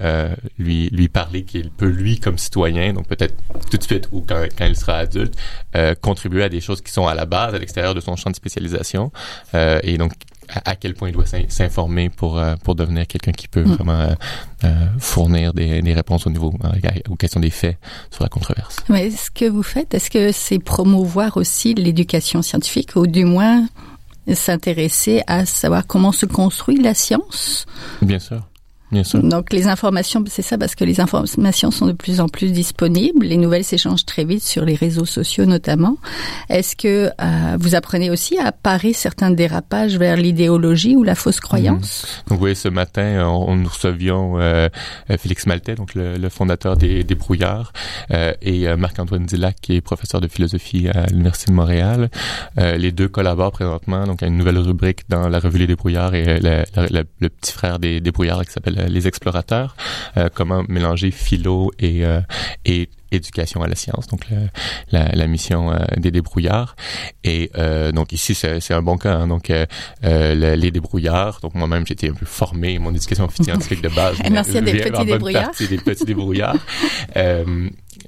lui 0.58 0.88
lui 0.90 1.08
parler 1.08 1.44
qu'il 1.44 1.70
peut 1.70 1.88
lui 1.88 2.20
comme 2.20 2.38
citoyen 2.38 2.92
donc 2.92 3.06
peut-être 3.06 3.34
tout 3.70 3.78
de 3.78 3.82
suite 3.82 4.08
ou 4.12 4.24
quand, 4.26 4.46
quand 4.56 4.66
il 4.66 4.76
sera 4.76 4.98
adulte 4.98 5.34
contribuer 6.00 6.44
à 6.44 6.48
des 6.48 6.60
choses 6.60 6.82
qui 6.82 6.92
sont 6.92 7.06
à 7.06 7.14
la 7.14 7.24
base 7.24 7.54
à 7.54 7.58
l'extérieur 7.58 7.94
de 7.94 8.00
son 8.00 8.16
champ 8.16 8.30
de 8.30 8.36
spécialisation 8.36 9.10
et 9.54 9.96
donc 9.96 10.12
à, 10.64 10.76
quel 10.76 10.94
point 10.94 11.08
il 11.08 11.12
doit 11.12 11.24
s'informer 11.48 12.08
pour 12.08 12.38
euh, 12.38 12.54
pour 12.62 12.74
devenir 12.74 13.06
quelqu'un 13.06 13.32
qui 13.32 13.48
peut 13.48 13.64
mm. 13.64 13.72
vraiment 13.74 14.00
euh, 14.00 14.14
euh, 14.64 14.86
fournir 14.98 15.52
des, 15.52 15.82
des, 15.82 15.94
réponses 15.94 16.26
au 16.26 16.30
niveau 16.30 16.54
aux 17.08 17.16
questions 17.16 17.40
des 17.40 17.50
faits 17.50 17.76
sur 18.10 18.22
la 18.22 18.28
controverse. 18.28 18.76
Mais 18.88 19.10
ce 19.10 19.30
que 19.30 19.46
vous 19.46 19.62
faites, 19.62 19.94
est-ce 19.94 20.10
que 20.10 20.32
c'est 20.32 20.58
promouvoir 20.58 21.36
aussi 21.36 21.74
l'éducation 21.74 22.42
scientifique 22.42 22.96
ou 22.96 23.06
du 23.06 23.24
moins 23.24 23.66
s'intéresser 24.32 25.22
à 25.26 25.44
savoir 25.44 25.86
comment 25.86 26.12
se 26.12 26.26
construit 26.26 26.80
la 26.80 26.94
science? 26.94 27.66
Bien 28.00 28.18
sûr. 28.18 28.42
Donc 29.02 29.52
les 29.52 29.66
informations, 29.66 30.24
c'est 30.28 30.42
ça 30.42 30.58
parce 30.58 30.74
que 30.74 30.84
les 30.84 31.00
informations 31.00 31.70
sont 31.70 31.86
de 31.86 31.92
plus 31.92 32.20
en 32.20 32.28
plus 32.28 32.52
disponibles, 32.52 33.26
les 33.26 33.36
nouvelles 33.36 33.64
s'échangent 33.64 34.04
très 34.04 34.24
vite 34.24 34.42
sur 34.42 34.64
les 34.64 34.74
réseaux 34.74 35.04
sociaux 35.04 35.46
notamment. 35.46 35.96
Est-ce 36.48 36.76
que 36.76 37.10
euh, 37.20 37.56
vous 37.58 37.74
apprenez 37.74 38.10
aussi 38.10 38.38
à 38.38 38.52
parer 38.52 38.92
certains 38.92 39.30
dérapages 39.30 39.96
vers 39.96 40.16
l'idéologie 40.16 40.96
ou 40.96 41.02
la 41.02 41.14
fausse 41.14 41.40
croyance? 41.40 42.04
Mmh. 42.26 42.30
Donc 42.30 42.42
oui, 42.42 42.54
ce 42.54 42.68
matin, 42.68 43.26
on, 43.26 43.56
nous 43.56 43.68
recevions 43.68 44.38
euh, 44.38 44.68
Félix 45.18 45.46
Maltais, 45.46 45.74
donc 45.74 45.94
le, 45.94 46.28
fondateur 46.28 46.76
des, 46.76 47.04
des 47.04 47.14
Brouillards, 47.14 47.72
euh, 48.10 48.32
et 48.42 48.74
Marc-Antoine 48.76 49.26
Dillac, 49.26 49.56
qui 49.60 49.76
est 49.76 49.80
professeur 49.80 50.20
de 50.20 50.28
philosophie 50.28 50.88
à 50.88 51.06
l'Université 51.06 51.50
de 51.50 51.56
Montréal. 51.56 52.10
les 52.56 52.92
deux 52.92 53.08
collaborent 53.08 53.52
présentement 53.52 54.06
donc 54.06 54.22
à 54.22 54.26
une 54.26 54.36
nouvelle 54.36 54.58
rubrique 54.58 55.08
dans 55.08 55.28
la 55.28 55.38
revue 55.38 55.58
Les 55.58 55.66
Débrouillards 55.66 56.14
et 56.14 56.40
le 56.40 57.28
petit 57.28 57.52
frère 57.52 57.78
des 57.78 58.00
Débrouillards 58.00 58.44
qui 58.44 58.52
s'appelle 58.52 58.78
euh, 58.78 58.83
les 58.88 59.06
explorateurs, 59.06 59.76
euh, 60.16 60.28
comment 60.32 60.64
mélanger 60.68 61.10
philo 61.10 61.70
et, 61.78 62.04
euh, 62.04 62.20
et 62.64 62.88
éducation 63.10 63.62
à 63.62 63.68
la 63.68 63.76
science, 63.76 64.08
donc 64.08 64.26
la, 64.90 65.14
la, 65.14 65.26
mission 65.28 65.72
des 65.96 66.10
débrouillards. 66.10 66.74
Et 67.22 67.48
donc 67.92 68.10
ici, 68.10 68.34
c'est 68.34 68.74
un 68.74 68.82
bon 68.82 68.96
cas. 68.96 69.14
Hein. 69.14 69.28
donc 69.28 69.52
les 70.02 70.70
débrouillards, 70.72 71.38
donc 71.40 71.54
moi-même, 71.54 71.86
j'étais 71.86 72.10
un 72.10 72.14
peu 72.14 72.26
formé, 72.26 72.76
mon 72.80 72.90
éducation 72.90 73.28
scientifique 73.40 73.82
de 73.82 73.88
base. 73.88 74.16
Un 74.24 74.36
ancien 74.36 74.62
des 74.62 74.80
petits 74.80 75.04
débrouillards. 75.04 75.52
des 75.60 75.78
petits 75.78 76.04
débrouillards. 76.04 76.56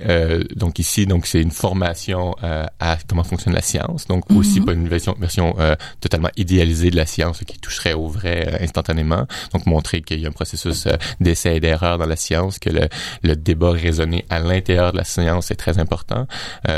Euh, 0.03 0.45
donc 0.55 0.79
ici, 0.79 1.07
donc 1.07 1.27
c'est 1.27 1.41
une 1.41 1.51
formation 1.51 2.35
euh, 2.43 2.67
à 2.81 2.99
comment 3.09 3.25
fonctionne 3.25 3.55
la 3.55 3.63
science, 3.63 4.07
donc 4.07 4.31
aussi 4.31 4.61
mhm. 4.61 4.67
pas 4.67 4.73
une 4.73 4.89
version, 4.89 5.17
version 5.19 5.55
euh, 5.59 5.75
totalement 6.01 6.31
idéalisée 6.37 6.91
de 6.91 6.97
la 6.97 7.07
science 7.07 7.41
qui 7.47 7.59
toucherait 7.59 7.95
au 7.95 8.09
vrai 8.09 8.59
instantanément. 8.61 9.27
Donc 9.53 9.67
montrer 9.67 10.03
qu'il 10.03 10.21
y 10.21 10.27
a 10.27 10.29
un 10.29 10.33
processus 10.33 10.87
d'essai 11.21 11.57
et 11.57 11.61
d'erreur 11.61 11.99
dans 11.99 12.07
la 12.07 12.17
science, 12.17 12.59
que 12.59 12.71
le, 12.71 12.89
le, 13.23 13.37
débat 13.37 13.71
raisonné 13.71 14.25
à 14.31 14.41
l'intérieur 14.41 14.93
de 14.93 14.99
la 14.99 15.05
science 15.05 15.51
est 15.51 15.57
très 15.57 15.79
important. 15.79 16.27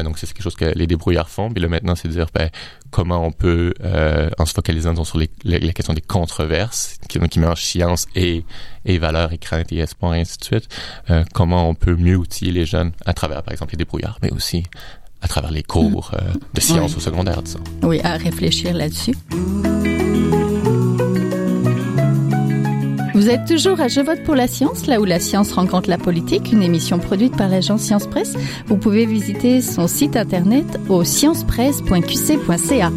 donc 0.05 0.19
c'est 0.19 0.27
quelque 0.27 0.43
chose 0.43 0.57
que 0.57 0.67
les 0.67 0.87
débrouillards 0.87 1.31
font. 1.31 1.51
Puis 1.51 1.63
là 1.63 1.69
maintenant, 1.69 1.95
c'est 1.95 2.09
de 2.09 2.13
dire 2.13 2.27
ben, 2.35 2.51
comment 2.91 3.25
on 3.25 3.33
peut, 3.33 3.73
en 4.39 4.47
se 4.47 4.53
focalisant 4.53 5.05
sur 5.05 5.19
les, 5.19 5.31
les, 5.45 5.73
questions 5.73 5.95
des 5.95 6.01
controverses, 6.01 6.97
qui, 7.09 7.19
qui 7.21 7.39
mélangent 7.41 7.63
science 7.63 8.07
et, 8.15 8.45
et 8.85 8.99
valeurs 8.99 9.33
et 9.33 9.39
craintes 9.39 9.73
et 9.73 9.79
espoirs 9.79 10.15
et 10.15 10.21
ainsi 10.21 10.39
de 10.39 10.45
suite, 10.45 10.69
comment 11.33 11.69
on 11.69 11.75
peut 11.75 11.97
mieux 11.97 12.17
outiller 12.17 12.53
les 12.53 12.67
jeunes 12.67 12.93
à 13.09 13.15
travers, 13.15 13.43
par 13.43 13.53
exemple, 13.53 13.73
les 13.73 13.79
débrouillards, 13.79 14.19
mais 14.23 14.31
aussi 14.33 14.63
à 15.23 15.29
travers 15.29 15.51
les 15.51 15.63
cours 15.63 16.13
euh, 16.15 16.19
de 16.55 16.61
sciences 16.61 16.97
au 16.97 17.01
secondaire, 17.01 17.43
disons. 17.43 17.59
Oui, 17.83 18.01
à 18.05 18.17
réfléchir 18.17 18.75
là-dessus. 18.75 19.15
Vous 23.15 23.31
êtes 23.31 23.47
toujours 23.47 23.81
à 23.81 23.89
Je 23.89 24.01
vote 24.01 24.23
pour 24.23 24.37
la 24.37 24.47
science, 24.47 24.87
là 24.87 25.01
où 25.01 25.05
la 25.05 25.19
science 25.19 25.53
rencontre 25.53 25.89
la 25.91 25.99
politique, 25.99 26.53
une 26.53 26.63
émission 26.63 26.99
produite 27.01 27.37
par 27.37 27.49
l'agence 27.49 27.81
Science 27.81 28.07
Presse. 28.07 28.35
Vous 28.67 28.77
pouvez 28.77 29.07
visiter 29.07 29.61
son 29.63 29.89
site 29.89 30.15
internet 30.17 30.79
au 30.89 31.03
sciencepresse.qc.ca. 31.03 32.93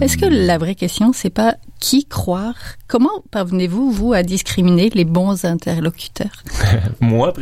Est-ce 0.00 0.16
que 0.16 0.26
la 0.26 0.58
vraie 0.58 0.74
question, 0.74 1.12
c'est 1.12 1.30
pas 1.30 1.56
qui 1.78 2.06
croire? 2.06 2.54
Comment 2.88 3.22
parvenez-vous, 3.30 3.90
vous, 3.90 4.12
à 4.12 4.22
discriminer 4.22 4.90
les 4.90 5.04
bons 5.04 5.44
interlocuteurs? 5.44 6.42
Moi, 7.00 7.32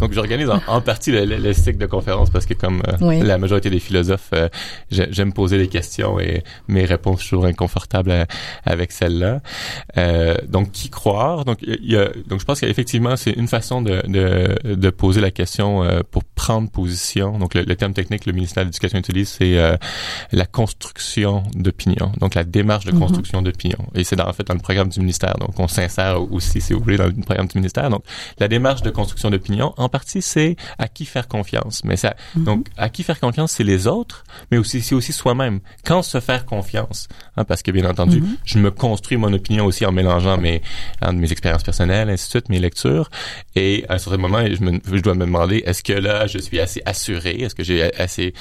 donc 0.00 0.12
j'organise 0.12 0.48
en, 0.66 0.80
partie 0.80 1.12
le, 1.12 1.24
le, 1.24 1.52
cycle 1.52 1.78
de 1.78 1.86
conférences 1.86 2.30
parce 2.30 2.46
que 2.46 2.54
comme 2.54 2.82
euh, 2.88 3.22
la 3.22 3.38
majorité 3.38 3.70
des 3.70 3.78
philosophes, 3.80 4.30
euh, 4.32 4.48
j'aime 4.90 5.32
poser 5.32 5.58
des 5.58 5.68
questions 5.68 6.18
et 6.18 6.42
mes 6.68 6.84
réponses 6.84 7.20
sont 7.20 7.28
toujours 7.28 7.46
inconfortables 7.46 8.10
euh, 8.10 8.24
avec 8.64 8.92
celles-là. 8.92 9.40
donc, 10.48 10.72
qui 10.72 10.88
croire? 10.90 11.44
Donc, 11.44 11.58
il 11.62 11.92
y 11.92 11.96
a, 11.96 12.08
donc 12.26 12.40
je 12.40 12.44
pense 12.44 12.60
qu'effectivement, 12.60 13.16
c'est 13.16 13.32
une 13.32 13.48
façon 13.48 13.82
de, 13.82 14.02
de, 14.06 14.74
de, 14.74 14.90
poser 14.90 15.20
la 15.20 15.30
question 15.30 15.84
pour 16.10 16.24
prendre 16.24 16.70
position. 16.70 17.38
Donc, 17.38 17.54
le, 17.54 17.62
le 17.62 17.76
terme 17.76 17.92
technique 17.92 18.24
que 18.24 18.30
le 18.30 18.34
ministère 18.34 18.64
de 18.64 18.68
l'Éducation 18.68 18.98
utilise, 18.98 19.28
c'est 19.28 19.56
la 20.32 20.46
construction 20.46 21.42
d'opinion. 21.54 22.12
Donc, 22.20 22.34
la 22.34 22.44
démarche 22.44 22.86
de 22.86 22.92
mhm. 22.92 23.00
construction 23.00 23.42
d'opinion. 23.42 23.67
Et 23.94 24.04
c'est 24.04 24.20
en 24.20 24.32
fait 24.32 24.46
dans 24.46 24.54
le 24.54 24.60
programme 24.60 24.88
du 24.88 25.00
ministère. 25.00 25.34
Donc, 25.38 25.58
on 25.58 25.68
s'insère 25.68 26.20
aussi, 26.32 26.60
si 26.60 26.72
vous 26.72 26.80
voulez, 26.80 26.96
dans 26.96 27.06
le 27.06 27.12
programme 27.12 27.46
du 27.46 27.58
ministère. 27.58 27.90
Donc, 27.90 28.02
la 28.38 28.48
démarche 28.48 28.82
de 28.82 28.90
construction 28.90 29.30
d'opinion, 29.30 29.74
en 29.76 29.88
partie, 29.88 30.22
c'est 30.22 30.56
à 30.78 30.88
qui 30.88 31.04
faire 31.04 31.28
confiance. 31.28 31.82
Mais 31.84 31.96
ça, 31.96 32.14
mhm. 32.34 32.44
donc, 32.44 32.66
à 32.76 32.88
qui 32.88 33.02
faire 33.02 33.20
confiance, 33.20 33.52
c'est 33.52 33.64
les 33.64 33.86
autres, 33.86 34.24
mais 34.50 34.58
aussi, 34.58 34.82
c'est 34.82 34.94
aussi 34.94 35.12
soi-même. 35.12 35.60
Quand 35.84 36.02
se 36.02 36.20
faire 36.20 36.46
confiance? 36.46 37.08
Hein, 37.36 37.44
parce 37.44 37.62
que, 37.62 37.70
bien 37.70 37.88
entendu, 37.88 38.20
mhm. 38.20 38.36
je 38.44 38.58
me 38.58 38.70
construis 38.70 39.16
mon 39.16 39.32
opinion 39.32 39.66
aussi 39.66 39.84
en 39.86 39.92
mélangeant 39.92 40.38
mes, 40.38 40.62
mes 41.12 41.32
expériences 41.32 41.62
personnelles, 41.62 42.10
ainsi 42.10 42.26
de 42.26 42.30
suite, 42.30 42.48
mes 42.48 42.58
lectures. 42.58 43.10
Et 43.54 43.84
à 43.88 43.94
un 43.94 43.98
certain 43.98 44.18
moment, 44.18 44.44
je, 44.46 44.62
me, 44.62 44.80
je 44.84 45.00
dois 45.00 45.14
me 45.14 45.24
demander, 45.26 45.62
est-ce 45.66 45.82
que 45.82 45.92
là, 45.92 46.26
je 46.26 46.38
suis 46.38 46.60
assez 46.60 46.82
assuré? 46.84 47.30
Est-ce 47.40 47.54
que 47.54 47.62
j'ai 47.62 47.94
assez 47.96 48.34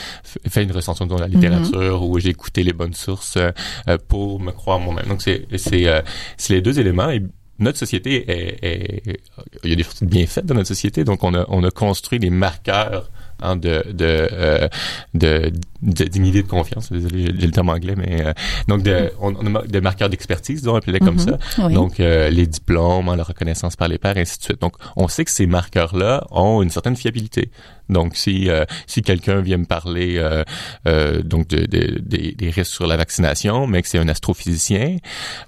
fait 0.47 0.63
une 0.63 0.71
recension 0.71 1.05
de 1.05 1.15
la 1.15 1.27
littérature 1.27 2.03
ou 2.03 2.19
j'ai 2.19 2.29
écouté 2.29 2.63
les 2.63 2.73
bonnes 2.73 2.93
sources 2.93 3.37
euh, 3.37 3.97
pour 4.07 4.39
me 4.39 4.51
croire 4.51 4.79
moi-même? 4.79 5.16
Donc, 5.17 5.57
c'est, 5.57 5.87
euh, 5.87 6.01
les 6.49 6.61
deux 6.61 6.79
éléments. 6.79 7.09
Et 7.09 7.21
notre 7.59 7.77
société 7.77 8.29
est, 8.29 8.63
est, 8.63 9.19
il 9.63 9.69
y 9.69 9.73
a 9.73 9.75
des 9.75 9.83
choses 9.83 10.03
bien 10.03 10.25
faites 10.27 10.45
dans 10.45 10.55
notre 10.55 10.67
société, 10.67 11.03
donc 11.03 11.23
on 11.23 11.33
a, 11.33 11.45
on 11.49 11.63
a 11.63 11.71
construit 11.71 12.19
des 12.19 12.29
marqueurs 12.29 13.09
hein, 13.41 13.55
de 13.55 13.83
de, 13.91 14.27
euh, 14.31 14.67
de, 15.13 15.51
dignité 15.81 16.43
de 16.43 16.47
confiance. 16.47 16.91
Désolé, 16.91 17.33
j'ai 17.37 17.47
le 17.47 17.51
terme 17.51 17.69
anglais, 17.69 17.95
mais 17.97 18.25
euh, 18.25 18.33
donc 18.67 18.83
de, 18.83 19.11
on, 19.19 19.55
a 19.55 19.63
des 19.65 19.81
marqueurs 19.81 20.09
d'expertise, 20.09 20.61
disons, 20.61 20.75
appelés 20.75 20.99
comme 20.99 21.17
mm-hmm. 21.17 21.57
ça. 21.57 21.69
Donc 21.69 21.99
euh, 21.99 22.29
les 22.29 22.45
diplômes, 22.45 23.13
la 23.15 23.23
reconnaissance 23.23 23.75
par 23.75 23.87
les 23.87 23.97
pairs, 23.97 24.17
ainsi 24.17 24.37
de 24.37 24.43
suite. 24.43 24.61
Donc 24.61 24.75
on 24.95 25.07
sait 25.07 25.25
que 25.25 25.31
ces 25.31 25.47
marqueurs-là 25.47 26.25
ont 26.31 26.61
une 26.61 26.69
certaine 26.69 26.95
fiabilité. 26.95 27.49
Donc, 27.89 28.15
si 28.15 28.49
euh, 28.49 28.65
si 28.85 29.01
quelqu'un 29.01 29.41
vient 29.41 29.57
me 29.57 29.65
parler 29.65 30.17
euh, 30.17 30.43
euh, 30.87 31.21
donc 31.21 31.47
de, 31.47 31.65
de, 31.65 31.99
des 31.99 32.49
risques 32.49 32.73
sur 32.73 32.87
la 32.87 32.97
vaccination, 32.97 33.67
mais 33.67 33.81
que 33.81 33.87
c'est 33.87 33.97
un 33.97 34.07
astrophysicien, 34.07 34.97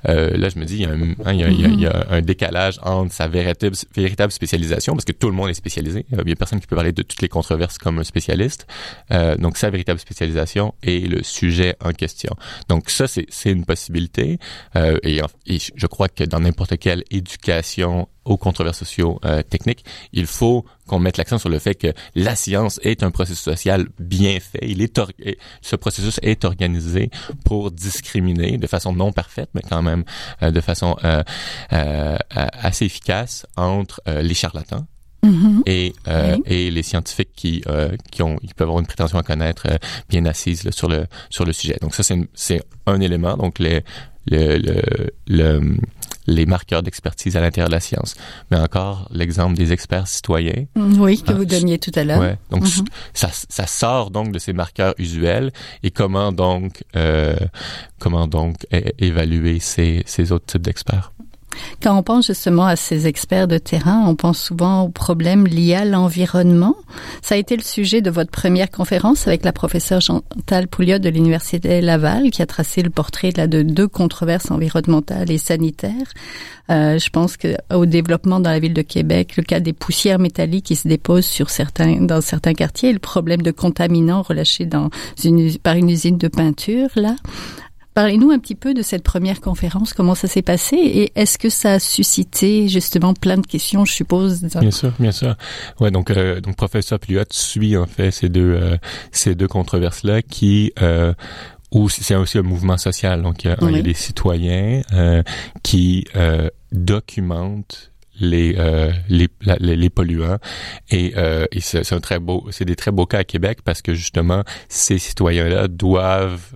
là, 0.05 0.49
je 0.49 0.59
me 0.59 0.65
dis, 0.65 0.75
il 0.75 0.81
y, 0.81 0.85
a 0.85 0.89
un, 0.89 1.01
hein, 1.25 1.33
il, 1.33 1.39
y 1.39 1.43
a, 1.43 1.47
il 1.49 1.79
y 1.79 1.87
a 1.87 2.05
un 2.09 2.21
décalage 2.21 2.79
entre 2.83 3.13
sa 3.13 3.27
véritable, 3.27 3.75
véritable 3.95 4.31
spécialisation, 4.31 4.93
parce 4.93 5.05
que 5.05 5.11
tout 5.11 5.27
le 5.27 5.33
monde 5.33 5.49
est 5.49 5.53
spécialisé. 5.53 6.05
Il 6.11 6.29
y 6.29 6.31
a 6.31 6.35
personne 6.35 6.59
qui 6.59 6.67
peut 6.67 6.75
parler 6.75 6.91
de 6.91 7.01
toutes 7.01 7.21
les 7.21 7.29
controverses 7.29 7.77
comme 7.77 7.99
un 7.99 8.03
spécialiste. 8.03 8.67
donc, 9.37 9.57
sa 9.57 9.69
véritable 9.69 9.99
spécialisation 9.99 10.73
et 10.83 10.99
le 11.01 11.23
sujet 11.23 11.75
en 11.83 11.91
question. 11.91 12.35
Donc, 12.67 12.89
ça, 12.89 13.05
c'est 13.07 13.51
une 13.51 13.65
possibilité. 13.65 14.39
et, 14.75 15.21
et 15.45 15.57
je 15.75 15.87
crois 15.87 16.09
que 16.09 16.23
dans 16.23 16.39
n'importe 16.39 16.77
quelle 16.77 17.03
éducation 17.11 18.07
aux 18.29 18.37
controverses 18.37 18.77
sociaux 18.77 19.19
euh, 19.25 19.41
techniques, 19.41 19.83
il 20.13 20.27
faut 20.27 20.63
qu'on 20.87 20.99
mette 20.99 21.17
l'accent 21.17 21.39
sur 21.39 21.49
le 21.49 21.59
fait 21.59 21.75
que 21.75 21.93
la 22.15 22.35
science 22.35 22.79
est 22.83 23.03
un 23.03 23.11
processus 23.11 23.43
social 23.43 23.87
bien 23.99 24.39
fait. 24.39 24.59
Il 24.61 24.81
est 24.81 24.99
ce 25.61 25.75
processus 25.75 26.19
est 26.21 26.45
organisé 26.45 27.09
pour 27.43 27.71
discriminer 27.71 28.57
de 28.57 28.67
façon 28.67 28.93
non 28.93 29.11
parfaite, 29.11 29.49
mais 29.55 29.61
quand 29.67 29.81
même 29.81 30.03
euh, 30.43 30.51
de 30.51 30.61
façon 30.61 30.95
euh, 31.03 31.23
assez 31.69 32.85
efficace 32.85 33.45
entre 33.55 34.01
les 34.05 34.33
charlatans 34.33 34.85
mm-hmm. 35.23 35.61
et 35.65 35.93
et 36.45 36.71
les 36.71 36.83
scientifiques 36.83 37.33
qui 37.35 37.63
qui 38.11 38.21
ont 38.21 38.37
qui 38.37 38.53
peuvent 38.53 38.67
avoir 38.67 38.79
une 38.79 38.87
prétention 38.87 39.17
à 39.17 39.23
connaître 39.23 39.67
bien 40.07 40.25
assise 40.25 40.69
sur 40.71 40.87
le 40.87 41.05
sur 41.29 41.45
le 41.45 41.53
sujet. 41.53 41.77
Donc 41.81 41.95
ça 41.95 42.03
c'est 42.03 42.19
c'est 42.33 42.61
un 42.85 42.99
élément 43.01 43.37
donc 43.37 43.59
les 43.59 43.83
le, 44.27 44.57
le, 44.57 44.81
le 45.27 45.77
les 46.29 46.45
marqueurs 46.45 46.83
d'expertise 46.83 47.35
à 47.35 47.41
l'intérieur 47.41 47.69
de 47.69 47.73
la 47.73 47.79
science. 47.79 48.15
Mais 48.51 48.57
encore 48.57 49.07
l'exemple 49.11 49.55
des 49.55 49.73
experts 49.73 50.07
citoyens. 50.07 50.65
Mm, 50.75 51.01
oui, 51.01 51.21
que 51.21 51.33
vous 51.33 51.43
ah, 51.43 51.45
donniez 51.45 51.79
tout 51.79 51.91
à 51.95 52.03
l'heure. 52.03 52.19
Ouais, 52.19 52.37
donc 52.51 52.65
mm-hmm. 52.65 52.85
ça, 53.13 53.29
ça 53.31 53.67
sort 53.67 54.11
donc 54.11 54.31
de 54.31 54.39
ces 54.39 54.53
marqueurs 54.53 54.93
usuels 54.97 55.51
et 55.83 55.91
comment 55.91 56.31
donc 56.31 56.83
euh, 56.95 57.35
comment 57.99 58.27
donc 58.27 58.55
évaluer 58.97 59.59
ces, 59.59 60.03
ces 60.05 60.31
autres 60.31 60.45
types 60.45 60.61
d'experts? 60.61 61.11
Quand 61.81 61.97
on 61.97 62.03
pense 62.03 62.27
justement 62.27 62.65
à 62.65 62.75
ces 62.75 63.07
experts 63.07 63.47
de 63.47 63.57
terrain, 63.57 64.03
on 64.07 64.15
pense 64.15 64.39
souvent 64.39 64.83
aux 64.83 64.89
problèmes 64.89 65.47
liés 65.47 65.75
à 65.75 65.85
l'environnement. 65.85 66.75
Ça 67.21 67.35
a 67.35 67.37
été 67.37 67.55
le 67.55 67.63
sujet 67.63 68.01
de 68.01 68.09
votre 68.09 68.31
première 68.31 68.69
conférence 68.69 69.27
avec 69.27 69.43
la 69.43 69.51
professeure 69.51 70.01
Chantal 70.01 70.67
Pouliot 70.67 70.99
de 70.99 71.09
l'Université 71.09 71.81
Laval, 71.81 72.31
qui 72.31 72.41
a 72.41 72.45
tracé 72.45 72.81
le 72.81 72.89
portrait 72.89 73.31
de, 73.31 73.45
de 73.45 73.61
deux 73.61 73.87
controverses 73.87 74.51
environnementales 74.51 75.31
et 75.31 75.37
sanitaires. 75.37 76.13
Euh, 76.69 76.99
je 76.99 77.09
pense 77.09 77.35
que 77.35 77.55
au 77.73 77.85
développement 77.85 78.39
dans 78.39 78.51
la 78.51 78.59
ville 78.59 78.73
de 78.73 78.81
Québec, 78.81 79.37
le 79.37 79.43
cas 79.43 79.59
des 79.59 79.73
poussières 79.73 80.19
métalliques 80.19 80.65
qui 80.65 80.75
se 80.75 80.87
déposent 80.87 81.25
sur 81.25 81.49
certains 81.49 82.01
dans 82.01 82.21
certains 82.21 82.53
quartiers, 82.53 82.93
le 82.93 82.99
problème 82.99 83.41
de 83.41 83.51
contaminants 83.51 84.21
relâchés 84.21 84.65
dans 84.65 84.89
une, 85.23 85.57
par 85.57 85.75
une 85.75 85.89
usine 85.89 86.17
de 86.17 86.27
peinture 86.27 86.89
là. 86.95 87.15
Parlez-nous 87.99 88.31
un 88.31 88.39
petit 88.39 88.55
peu 88.55 88.73
de 88.73 88.81
cette 88.81 89.03
première 89.03 89.41
conférence, 89.41 89.91
comment 89.91 90.15
ça 90.15 90.29
s'est 90.29 90.41
passé 90.41 90.77
et 90.77 91.11
est-ce 91.19 91.37
que 91.37 91.49
ça 91.49 91.73
a 91.73 91.79
suscité 91.79 92.69
justement 92.69 93.13
plein 93.13 93.35
de 93.35 93.45
questions, 93.45 93.83
je 93.83 93.91
suppose. 93.91 94.41
Bien 94.41 94.71
sûr, 94.71 94.93
bien 94.97 95.11
sûr. 95.11 95.35
Ouais, 95.81 95.91
donc 95.91 96.09
euh, 96.09 96.39
donc 96.39 96.55
professeur 96.55 96.97
Pliot 96.97 97.25
suit 97.29 97.75
en 97.75 97.87
fait 97.87 98.11
ces 98.11 98.29
deux 98.29 98.53
euh, 98.53 98.77
ces 99.11 99.35
deux 99.35 99.49
controverses 99.49 100.03
là 100.03 100.21
qui 100.21 100.71
euh, 100.81 101.13
ou 101.71 101.89
c'est 101.89 102.15
aussi 102.15 102.37
un 102.37 102.43
mouvement 102.43 102.77
social. 102.77 103.21
Donc 103.21 103.43
il 103.43 103.49
y 103.49 103.51
a, 103.51 103.81
des 103.81 103.93
citoyens 103.93 104.81
euh, 104.93 105.21
qui 105.61 106.05
euh, 106.15 106.49
documentent 106.71 107.91
les, 108.17 108.55
euh, 108.57 108.93
les, 109.09 109.27
les, 109.59 109.89
polluants 109.89 110.37
et, 110.89 111.15
et 111.51 111.59
c'est 111.59 111.91
un 111.91 111.99
très 111.99 112.19
beau 112.19 112.47
c'est 112.51 112.63
des 112.63 112.77
très 112.77 112.91
beaux 112.91 113.05
cas 113.05 113.17
à 113.17 113.23
Québec 113.25 113.59
parce 113.65 113.81
que 113.81 113.93
justement 113.93 114.45
ces 114.69 114.99
citoyens 114.99 115.49
là 115.49 115.67
doivent 115.67 116.55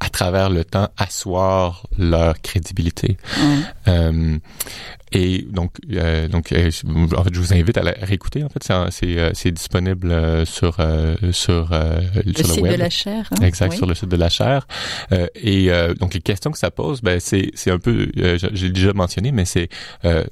à 0.00 0.08
travers 0.08 0.50
le 0.50 0.64
temps 0.64 0.88
asseoir 0.96 1.86
leur 1.98 2.40
crédibilité. 2.40 3.16
Euh, 3.86 4.38
et 5.12 5.44
donc, 5.50 5.72
euh, 5.92 6.28
donc, 6.28 6.52
euh, 6.52 6.70
en 7.16 7.24
fait, 7.24 7.34
je 7.34 7.40
vous 7.40 7.52
invite 7.52 7.76
à 7.76 7.82
la 7.82 7.92
réécouter. 8.00 8.44
En 8.44 8.48
fait, 8.48 8.62
c'est 8.90 9.18
euh, 9.18 9.30
c'est 9.34 9.50
disponible 9.50 10.46
sur 10.46 10.76
sur 11.32 11.70
le 11.70 12.32
sur 12.34 12.46
site 12.46 12.60
web. 12.62 12.72
de 12.72 12.78
la 12.78 12.90
chaire. 12.90 13.28
Hein? 13.32 13.44
Exact, 13.44 13.72
sur 13.72 13.86
le 13.86 13.94
site 13.94 14.08
de 14.08 14.16
la 14.16 14.28
chaire. 14.28 14.66
et 15.34 15.70
donc, 15.98 16.14
les 16.14 16.20
questions 16.20 16.50
que 16.50 16.58
ça 16.58 16.70
pose, 16.70 17.02
ben 17.02 17.18
c'est 17.20 17.50
c'est 17.54 17.70
un 17.70 17.78
peu, 17.78 18.08
j'ai 18.14 18.70
déjà 18.70 18.92
mentionné, 18.92 19.32
mais 19.32 19.44
c'est 19.44 19.68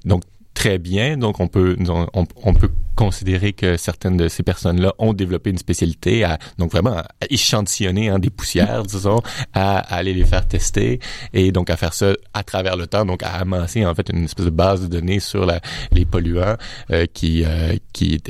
donc 0.04 0.22
très 0.54 0.78
bien. 0.78 1.16
Donc, 1.16 1.40
on 1.40 1.48
peut 1.48 1.76
on, 1.88 2.26
on 2.36 2.54
peut 2.54 2.70
considérer 2.98 3.52
que 3.52 3.76
certaines 3.76 4.16
de 4.16 4.26
ces 4.26 4.42
personnes-là 4.42 4.92
ont 4.98 5.12
développé 5.12 5.50
une 5.50 5.58
spécialité, 5.58 6.24
à, 6.24 6.36
donc 6.58 6.72
vraiment 6.72 6.96
à 6.96 7.06
échantillonner 7.30 8.08
hein, 8.08 8.18
des 8.18 8.28
poussières, 8.28 8.82
disons, 8.94 9.20
à, 9.54 9.78
aller 9.78 10.12
les 10.14 10.24
faire 10.24 10.48
tester 10.48 10.98
et 11.32 11.52
donc 11.52 11.70
à 11.70 11.76
faire 11.76 11.94
ça 11.94 12.14
à 12.34 12.42
travers 12.42 12.76
le 12.76 12.88
temps, 12.88 13.04
donc 13.04 13.22
à 13.22 13.34
amasser 13.34 13.86
en 13.86 13.94
fait 13.94 14.10
une 14.10 14.24
espèce 14.24 14.46
de 14.46 14.50
base 14.50 14.80
de 14.80 14.88
données 14.88 15.20
sur 15.20 15.46
la, 15.46 15.60
les 15.92 16.06
polluants 16.06 16.56
euh, 16.90 17.06
qui 17.14 17.44
euh, 17.44 17.76
qui 17.92 18.20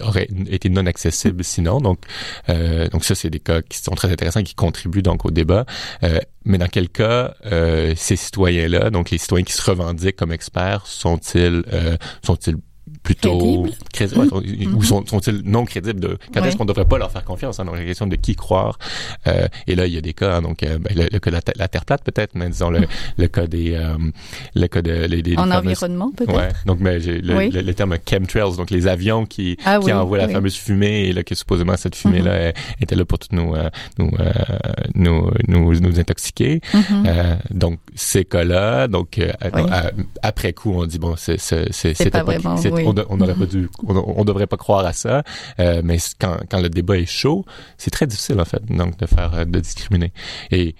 auraient 0.00 0.28
été 0.46 0.70
non 0.70 0.86
accessibles 0.86 1.44
sinon. 1.44 1.82
Donc 1.82 1.98
euh, 2.48 2.88
donc 2.88 3.04
ça 3.04 3.14
c'est 3.14 3.28
des 3.28 3.40
cas 3.40 3.60
qui 3.60 3.76
sont 3.76 3.94
très 3.94 4.10
intéressants 4.10 4.42
qui 4.42 4.54
contribuent 4.54 5.02
donc 5.02 5.26
au 5.26 5.30
débat. 5.30 5.66
mais 6.46 6.56
dans 6.56 6.68
quel 6.68 6.88
cas 6.88 7.34
ces 7.94 8.16
citoyens-là, 8.16 8.88
donc 8.88 9.10
les 9.10 9.18
citoyens 9.18 9.44
qui 9.44 9.52
se 9.52 9.70
revendiquent 9.70 10.16
comme 10.16 10.32
experts, 10.32 10.86
sont-ils 10.86 11.62
sont-ils 12.22 12.56
plutôt 13.04 13.66
crédibles 13.92 14.28
ou 14.32 14.40
mhm. 14.40 14.82
sont, 14.82 15.06
sont-ils 15.06 15.42
non 15.44 15.66
crédibles 15.66 16.00
de 16.00 16.18
quand 16.32 16.42
est-ce 16.42 16.56
qu'on 16.56 16.64
devrait 16.64 16.86
pas 16.86 16.96
leur 16.96 17.12
faire 17.12 17.22
confiance 17.22 17.60
hein, 17.60 17.66
donc 17.66 17.76
la 17.76 17.84
question 17.84 18.06
de 18.06 18.16
qui 18.16 18.34
croire 18.34 18.78
euh, 19.26 19.46
et 19.66 19.74
là 19.76 19.86
il 19.86 19.92
y 19.92 19.98
a 19.98 20.00
des 20.00 20.14
cas 20.14 20.36
hein, 20.36 20.42
donc 20.42 20.62
euh, 20.62 20.78
ben, 20.78 21.06
le, 21.12 21.18
cas 21.18 21.30
de 21.30 21.36
la, 21.56 21.68
terre 21.68 21.84
plate 21.84 22.02
peut-être 22.02 22.34
mais 22.34 22.48
disons 22.48 22.70
le, 22.70 22.80
le 23.18 23.28
cas 23.28 23.46
des 23.46 23.74
euh, 23.74 23.98
le 24.54 24.66
cas 24.68 24.80
de 24.80 25.04
les, 25.04 25.22
des, 25.22 25.36
en 25.36 25.50
environnement 25.50 26.10
peut-être? 26.16 26.34
Ouais 26.34 26.48
donc 26.64 26.78
mais 26.80 26.98
j'ai 26.98 27.20
le, 27.20 27.48
le, 27.48 27.74
terme 27.74 27.96
chemtrails 28.08 28.56
donc 28.56 28.70
les 28.70 28.86
avions 28.86 29.26
qui 29.26 29.58
ah 29.66 29.78
qui 29.80 29.92
envoient 29.92 30.18
la 30.18 30.28
fameuse 30.28 30.56
fumée 30.56 31.04
et 31.04 31.12
là 31.12 31.22
que 31.22 31.34
supposément 31.34 31.76
cette 31.76 31.94
fumée 31.94 32.22
là 32.22 32.52
était 32.80 32.96
là 32.96 33.04
pour 33.04 33.18
tout 33.18 33.28
nous 33.32 33.54
nous, 33.98 34.10
nous 34.94 35.30
nous 35.46 35.80
nous 35.80 36.00
intoxiquer. 36.00 36.60
Mhm. 36.72 37.38
donc 37.50 37.78
ces 37.94 38.24
cas 38.24 38.44
là 38.44 38.88
donc 38.88 39.20
après 40.22 40.54
coup 40.54 40.72
on 40.74 40.86
dit 40.86 40.98
bon 40.98 41.16
c'est 41.16 41.38
c'est 41.38 41.68
c'est 41.70 42.10
pas, 42.10 42.20
pas 42.20 42.24
vraiment 42.24 42.56
oui 42.72 42.93
on 43.08 43.16
n'aurait 43.16 43.34
pas 43.34 43.46
dû, 43.46 43.68
on, 43.86 44.24
devrait 44.24 44.46
pas 44.46 44.56
croire 44.56 44.84
à 44.84 44.92
ça. 44.92 45.22
Euh, 45.58 45.82
mais 45.84 45.98
quand, 46.20 46.38
quand 46.50 46.60
le 46.60 46.68
débat 46.68 46.96
est 46.96 47.06
chaud, 47.06 47.44
c'est 47.78 47.90
très 47.90 48.06
difficile 48.06 48.40
en 48.40 48.44
fait, 48.44 48.64
donc 48.64 48.96
de 48.98 49.06
faire 49.06 49.34
euh, 49.34 49.44
de 49.44 49.60
discriminer. 49.60 50.12
Et 50.50 50.74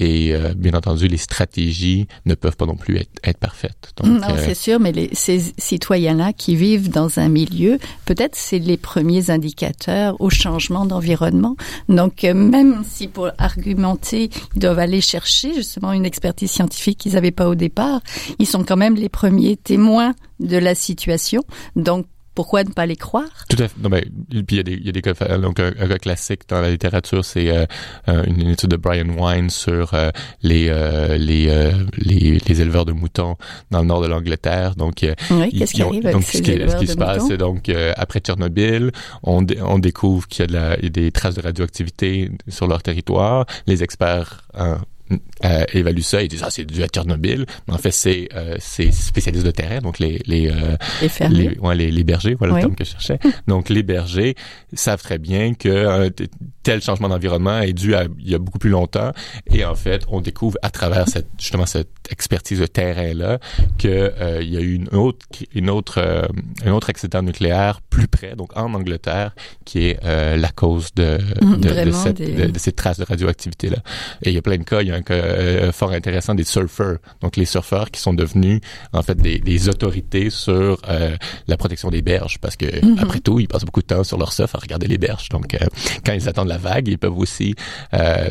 et 0.00 0.34
euh, 0.34 0.54
bien 0.56 0.72
entendu, 0.72 1.08
les 1.08 1.18
stratégies 1.18 2.08
ne 2.24 2.34
peuvent 2.34 2.56
pas 2.56 2.64
non 2.64 2.74
plus 2.74 2.96
être, 2.96 3.10
être 3.22 3.38
parfaites. 3.38 3.92
Donc, 3.96 4.20
non, 4.20 4.28
c'est 4.38 4.54
sûr, 4.54 4.80
mais 4.80 4.92
les, 4.92 5.10
ces 5.12 5.52
citoyens-là 5.58 6.32
qui 6.32 6.56
vivent 6.56 6.88
dans 6.88 7.18
un 7.18 7.28
milieu, 7.28 7.78
peut-être 8.06 8.34
c'est 8.34 8.58
les 8.58 8.78
premiers 8.78 9.28
indicateurs 9.28 10.16
au 10.18 10.30
changement 10.30 10.86
d'environnement. 10.86 11.54
Donc, 11.90 12.22
même 12.22 12.82
si 12.88 13.08
pour 13.08 13.30
argumenter, 13.36 14.30
ils 14.54 14.58
doivent 14.58 14.78
aller 14.78 15.02
chercher 15.02 15.54
justement 15.54 15.92
une 15.92 16.06
expertise 16.06 16.50
scientifique 16.50 16.98
qu'ils 16.98 17.12
n'avaient 17.12 17.30
pas 17.30 17.48
au 17.48 17.54
départ, 17.54 18.00
ils 18.38 18.46
sont 18.46 18.64
quand 18.64 18.78
même 18.78 18.94
les 18.94 19.10
premiers 19.10 19.56
témoins 19.56 20.14
de 20.40 20.56
la 20.56 20.74
situation. 20.74 21.44
Donc, 21.76 22.06
pourquoi 22.34 22.64
ne 22.64 22.70
pas 22.70 22.86
les 22.86 22.96
croire? 22.96 23.28
Tout 23.48 23.56
à 23.58 23.68
fait. 23.68 23.80
Non, 23.80 23.88
mais 23.88 24.02
puis 24.30 24.44
il 24.50 24.56
y 24.56 24.60
a 24.60 24.62
des, 24.62 24.72
il 24.72 24.86
y 24.86 24.88
a 24.88 24.92
des 24.92 25.02
cas, 25.02 25.14
donc 25.38 25.60
un, 25.60 25.72
cas 25.72 25.98
classique 25.98 26.42
dans 26.48 26.60
la 26.60 26.70
littérature, 26.70 27.24
c'est 27.24 27.50
euh, 27.50 27.66
une 28.06 28.48
étude 28.48 28.70
de 28.70 28.76
Brian 28.76 29.08
Wine 29.08 29.50
sur 29.50 29.94
euh, 29.94 30.10
les, 30.42 30.68
euh, 30.68 31.16
les, 31.18 31.72
les, 31.96 32.38
les 32.38 32.60
éleveurs 32.60 32.84
de 32.84 32.92
moutons 32.92 33.36
dans 33.70 33.80
le 33.80 33.86
nord 33.86 34.00
de 34.00 34.06
l'Angleterre. 34.06 34.76
Donc, 34.76 35.04
oui, 35.30 35.50
qu'est-ce 35.50 35.74
qui 35.74 35.82
arrive 35.82 36.10
donc, 36.10 36.22
ce 36.24 36.38
qui, 36.38 36.52
ce 36.52 36.76
qui 36.76 36.86
se 36.86 36.96
passe, 36.96 37.26
c'est 37.28 37.38
donc 37.38 37.70
après 37.96 38.20
Tchernobyl, 38.20 38.92
on, 39.22 39.44
on 39.62 39.78
découvre 39.78 40.26
qu'il 40.28 40.42
y 40.42 40.44
a, 40.44 40.46
de 40.46 40.52
la, 40.52 40.76
des 40.76 41.10
traces 41.12 41.34
de 41.34 41.42
radioactivité 41.42 42.30
sur 42.48 42.66
leur 42.66 42.82
territoire. 42.82 43.46
Les 43.66 43.82
experts 43.82 44.42
euh, 45.44 45.64
évalue 45.72 46.00
ça 46.00 46.22
et 46.22 46.28
dit 46.28 46.38
ah 46.42 46.50
c'est 46.50 46.64
dû 46.64 46.82
à 46.82 46.88
Tchernobyl. 46.88 47.46
Mais 47.66 47.74
en 47.74 47.78
fait 47.78 47.90
c'est 47.90 48.28
euh, 48.34 48.56
c'est 48.58 48.92
spécialistes 48.92 49.44
de 49.44 49.50
terrain 49.50 49.78
donc 49.78 49.98
les 49.98 50.20
les 50.26 50.48
euh, 50.48 50.76
les, 51.02 51.28
les, 51.28 51.58
ouais, 51.58 51.74
les, 51.74 51.90
les 51.90 52.04
bergers 52.04 52.34
voilà 52.34 52.54
le 52.54 52.60
terme 52.60 52.74
que 52.74 52.84
je 52.84 52.90
cherchais. 52.90 53.18
Donc 53.46 53.68
les 53.68 53.82
bergers 53.82 54.34
savent 54.72 55.02
très 55.02 55.18
bien 55.18 55.54
que 55.54 55.68
euh, 55.68 56.10
tel 56.62 56.82
changement 56.82 57.08
d'environnement 57.08 57.60
est 57.60 57.72
dû 57.72 57.94
à 57.94 58.04
il 58.18 58.30
y 58.30 58.34
a 58.34 58.38
beaucoup 58.38 58.58
plus 58.58 58.70
longtemps. 58.70 59.12
Et 59.52 59.64
en 59.64 59.74
fait 59.74 60.04
on 60.08 60.20
découvre 60.20 60.58
à 60.62 60.70
travers 60.70 61.08
cette 61.08 61.28
justement 61.38 61.66
cette 61.66 61.90
expertise 62.10 62.60
de 62.60 62.66
terrain 62.66 63.14
là 63.14 63.38
que 63.78 63.88
euh, 63.88 64.40
il 64.42 64.52
y 64.52 64.56
a 64.56 64.60
eu 64.60 64.74
une 64.74 64.88
autre 64.88 65.26
une 65.54 65.70
autre 65.70 66.28
un 66.64 66.72
autre 66.72 66.90
accident 66.90 67.22
nucléaire 67.22 67.80
plus 67.88 68.08
près 68.08 68.34
donc 68.36 68.56
en 68.56 68.72
Angleterre 68.74 69.34
qui 69.64 69.86
est 69.86 70.04
la 70.04 70.48
cause 70.50 70.94
de 70.94 71.18
de, 71.40 71.84
de, 71.84 71.90
cette, 71.92 72.18
de, 72.18 72.46
de, 72.50 72.58
ces 72.58 72.72
traces 72.72 72.98
de 72.98 73.04
radioactivité 73.04 73.70
là 73.70 73.78
et 74.22 74.30
il 74.30 74.34
y 74.34 74.38
a 74.38 74.42
plein 74.42 74.58
de 74.58 74.64
cas. 74.64 74.82
Il 74.82 74.88
y 74.88 74.90
a 74.92 74.94
un 74.94 74.99
euh, 75.10 75.72
fort 75.72 75.92
intéressant 75.92 76.34
des 76.34 76.44
surfeurs. 76.44 76.98
Donc 77.20 77.36
les 77.36 77.44
surfeurs 77.44 77.90
qui 77.90 78.00
sont 78.00 78.14
devenus 78.14 78.60
en 78.92 79.02
fait 79.02 79.16
des, 79.16 79.38
des 79.38 79.68
autorités 79.68 80.30
sur 80.30 80.80
euh, 80.88 81.16
la 81.46 81.56
protection 81.56 81.90
des 81.90 82.02
berges 82.02 82.38
parce 82.38 82.56
que 82.56 82.66
mm-hmm. 82.66 83.00
après 83.00 83.20
tout 83.20 83.40
ils 83.40 83.48
passent 83.48 83.64
beaucoup 83.64 83.80
de 83.80 83.86
temps 83.86 84.04
sur 84.04 84.18
leur 84.18 84.32
surf 84.32 84.54
à 84.54 84.58
regarder 84.58 84.86
les 84.86 84.98
berges. 84.98 85.28
Donc 85.30 85.54
euh, 85.54 85.58
quand 86.04 86.12
ils 86.12 86.28
attendent 86.28 86.48
la 86.48 86.58
vague, 86.58 86.88
ils 86.88 86.98
peuvent 86.98 87.18
aussi 87.18 87.54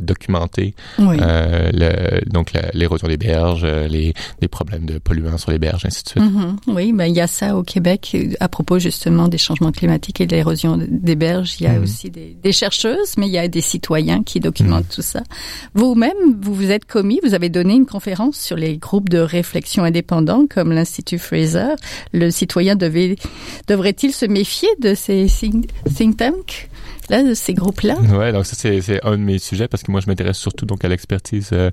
documenter 0.02 0.74
le, 0.98 2.24
donc 2.26 2.52
l'érosion 2.74 3.08
des 3.08 3.18
berges, 3.18 3.66
les, 3.66 4.14
les, 4.42 4.48
problèmes 4.48 4.86
de 4.86 4.98
polluants 4.98 5.38
sur 5.38 5.52
les 5.52 5.60
berges, 5.60 5.86
ainsi 5.86 6.04
de 6.04 6.10
suite. 6.10 6.24
Mm-hmm. 6.24 6.56
Oui, 6.68 6.94
ben 6.94 7.06
il 7.06 7.16
y 7.16 7.22
a 7.22 7.28
ça 7.28 7.56
au 7.56 7.64
Québec 7.64 8.16
à 8.40 8.50
propos 8.50 8.80
justement 8.80 9.28
des 9.28 9.38
changements 9.38 9.72
climatiques 9.72 10.22
et 10.22 10.28
de 10.28 10.36
l'érosion 10.36 10.78
des 10.78 11.16
berges. 11.16 11.56
Il 11.60 11.64
y 11.64 11.68
a 11.68 11.74
mm-hmm. 11.74 11.84
aussi 11.84 12.10
des, 12.10 12.36
des, 12.42 12.52
chercheuses, 12.52 13.16
mais 13.18 13.28
il 13.28 13.34
y 13.34 13.38
a 13.38 13.48
des 13.48 13.62
citoyens 13.62 14.24
qui 14.24 14.40
documentent 14.40 14.90
tout 14.90 15.02
ça. 15.02 15.22
Vous-même, 15.74 16.40
vous 16.40 16.54
vous 16.60 16.72
êtes 16.72 16.84
commis, 16.84 17.22
vous 17.24 17.34
avez 17.34 17.48
donné 17.48 17.74
une 17.74 17.86
conférence 17.86 18.38
sur 18.38 18.58
les 18.58 18.78
groupes 18.78 19.08
de 19.08 19.20
réflexion 19.20 19.86
indépendants 19.86 20.46
comme 20.46 20.74
l'Institut 20.74 21.18
Fraser. 21.18 21.76
Le 22.12 22.30
citoyen 22.32 22.76
devait, 22.76 23.16
devrait-il 23.68 24.12
se 24.12 24.26
méfier 24.26 24.68
de 24.80 24.94
ces 24.94 25.28
think 25.96 26.18
tanks 26.18 26.70
là, 27.10 27.24
de 27.24 27.34
ces 27.34 27.54
groupes-là? 27.54 27.96
Ouais, 28.12 28.34
donc 28.34 28.46
ça, 28.46 28.56
c'est, 28.58 29.04
un 29.06 29.12
de 29.12 29.24
mes 29.24 29.40
sujets 29.40 29.70
parce 29.70 29.84
que 29.84 29.92
moi, 29.92 30.02
je 30.02 30.08
m'intéresse 30.08 30.38
surtout 30.38 30.66
donc 30.66 30.84
à 30.84 30.90
l'expertise 30.90 31.50
euh, 31.54 31.72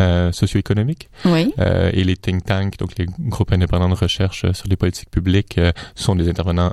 euh, 0.00 0.30
socio-économique. 0.32 1.08
Oui. 1.24 1.54
Euh, 1.58 1.90
et 1.94 2.04
les 2.04 2.16
think 2.16 2.44
tanks, 2.44 2.76
donc 2.76 2.90
les 2.98 3.06
groupes 3.18 3.52
indépendants 3.52 3.88
de 3.88 3.94
recherche 3.94 4.52
sur 4.52 4.68
les 4.68 4.76
politiques 4.76 5.10
publiques, 5.10 5.58
sont 5.94 6.14
des 6.14 6.28
intervenants 6.28 6.72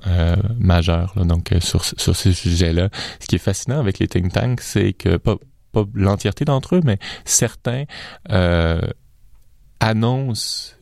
majeurs 0.60 1.13
là, 1.15 1.23
donc 1.23 1.54
sur, 1.62 1.86
sur 1.86 2.15
ces 2.15 2.34
sujets-là. 2.34 2.89
Ce 3.21 3.28
qui 3.28 3.36
est 3.36 3.39
fascinant 3.39 3.80
avec 3.80 3.99
les 3.99 4.08
think 4.08 4.34
tanks, 4.34 4.62
c'est 4.62 4.91
que 4.91 5.15
pas, 5.15 5.38
pas 5.73 5.83
l'entièreté 5.93 6.45
d'entre 6.45 6.75
eux, 6.75 6.81
mais 6.86 6.97
certains 7.25 7.83
euh, 8.31 8.79
annoncent 9.81 10.75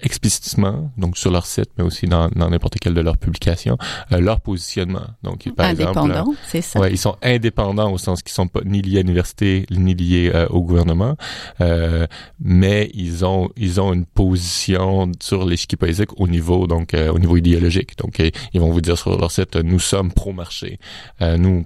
explicitement, 0.00 0.92
donc 0.96 1.16
sur 1.18 1.30
leur 1.30 1.46
site, 1.46 1.70
mais 1.76 1.84
aussi 1.84 2.06
dans 2.06 2.28
n'importe 2.28 2.78
quelle 2.78 2.94
de 2.94 3.00
leurs 3.00 3.18
publications, 3.18 3.76
euh, 4.12 4.20
leur 4.20 4.40
positionnement. 4.40 5.06
Donc, 5.22 5.48
par 5.56 5.66
Indépendant, 5.66 6.34
c'est 6.46 6.62
ça. 6.62 6.80
Ouais, 6.80 6.92
ils 6.92 6.98
sont 6.98 7.16
indépendants 7.22 7.92
au 7.92 7.98
sens 7.98 8.22
qu'ils 8.22 8.32
sont 8.32 8.48
pas 8.48 8.60
ni 8.64 8.82
liés 8.82 8.98
à 8.98 9.02
l'université 9.02 9.66
ni 9.70 9.94
liés 9.94 10.30
euh, 10.34 10.46
au 10.50 10.62
gouvernement, 10.62 11.16
euh, 11.60 12.06
mais 12.40 12.90
ils 12.94 13.24
ont 13.24 13.50
ils 13.56 13.80
ont 13.80 13.92
une 13.92 14.06
position 14.06 15.10
sur 15.20 15.44
l'échiquier 15.44 15.76
politique 15.76 16.10
au 16.20 16.28
niveau 16.28 16.66
donc 16.66 16.94
euh, 16.94 17.12
au 17.12 17.18
niveau 17.18 17.36
idéologique. 17.36 17.96
Donc, 17.98 18.18
ils 18.18 18.60
vont 18.60 18.70
vous 18.70 18.80
dire 18.80 18.98
sur 18.98 19.18
leur 19.18 19.30
site, 19.30 19.56
nous 19.56 19.78
sommes 19.78 20.12
pro 20.12 20.32
marché, 20.32 20.78
nous, 21.20 21.64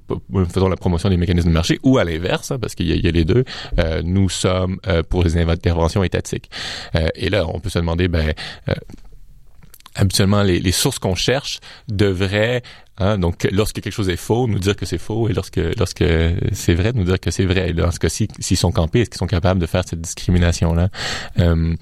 faisons 0.52 0.68
la 0.68 0.76
promotion 0.76 1.08
des 1.08 1.16
mécanismes 1.16 1.48
de 1.48 1.54
marché, 1.54 1.78
ou 1.82 1.98
à 1.98 2.04
l'inverse, 2.04 2.50
hein, 2.50 2.58
parce 2.58 2.74
qu'il 2.74 2.90
y, 2.90 2.98
y, 2.98 3.08
a 3.08 3.10
les 3.10 3.24
deux, 3.24 3.44
nous 4.04 4.28
sommes 4.28 4.78
pour 5.08 5.24
les 5.24 5.36
interventions 5.36 6.02
étatiques. 6.02 6.50
et 7.14 7.28
là, 7.28 7.46
on 7.46 7.60
peut 7.60 7.68
se 7.68 7.78
demander 7.78 8.08
ben, 8.08 8.21
euh, 8.68 8.74
habituellement 9.94 10.42
les, 10.42 10.72
sources 10.72 10.98
qu'on 10.98 11.14
cherche 11.14 11.60
devraient 11.88 12.62
hein, 12.98 13.18
donc 13.18 13.46
lorsque 13.52 13.80
quelque 13.80 13.92
chose 13.92 14.08
est 14.08 14.16
faux 14.16 14.46
nous 14.46 14.58
dire 14.58 14.74
que 14.74 14.86
c'est 14.86 14.98
faux 14.98 15.28
et 15.28 15.32
lorsque 15.32 15.60
lorsque 15.76 16.04
c'est 16.52 16.74
vrai 16.74 16.92
nous 16.94 17.04
dire 17.04 17.20
que 17.20 17.30
c'est 17.30 17.44
vrai. 17.44 17.70
Et 17.70 17.72
dans 17.74 17.90
ce 17.90 17.98
cas-ci 17.98 18.28
s'ils 18.38 18.56
sont 18.56 18.72
campés 18.72 19.00
est-ce 19.00 19.10
qu'ils 19.10 19.18
sont 19.18 19.26
capables 19.26 19.60
de 19.60 19.66
faire 19.66 19.84
cette 19.86 20.00
discrimination 20.00 20.74
là 20.74 20.88
euh, 21.38 21.74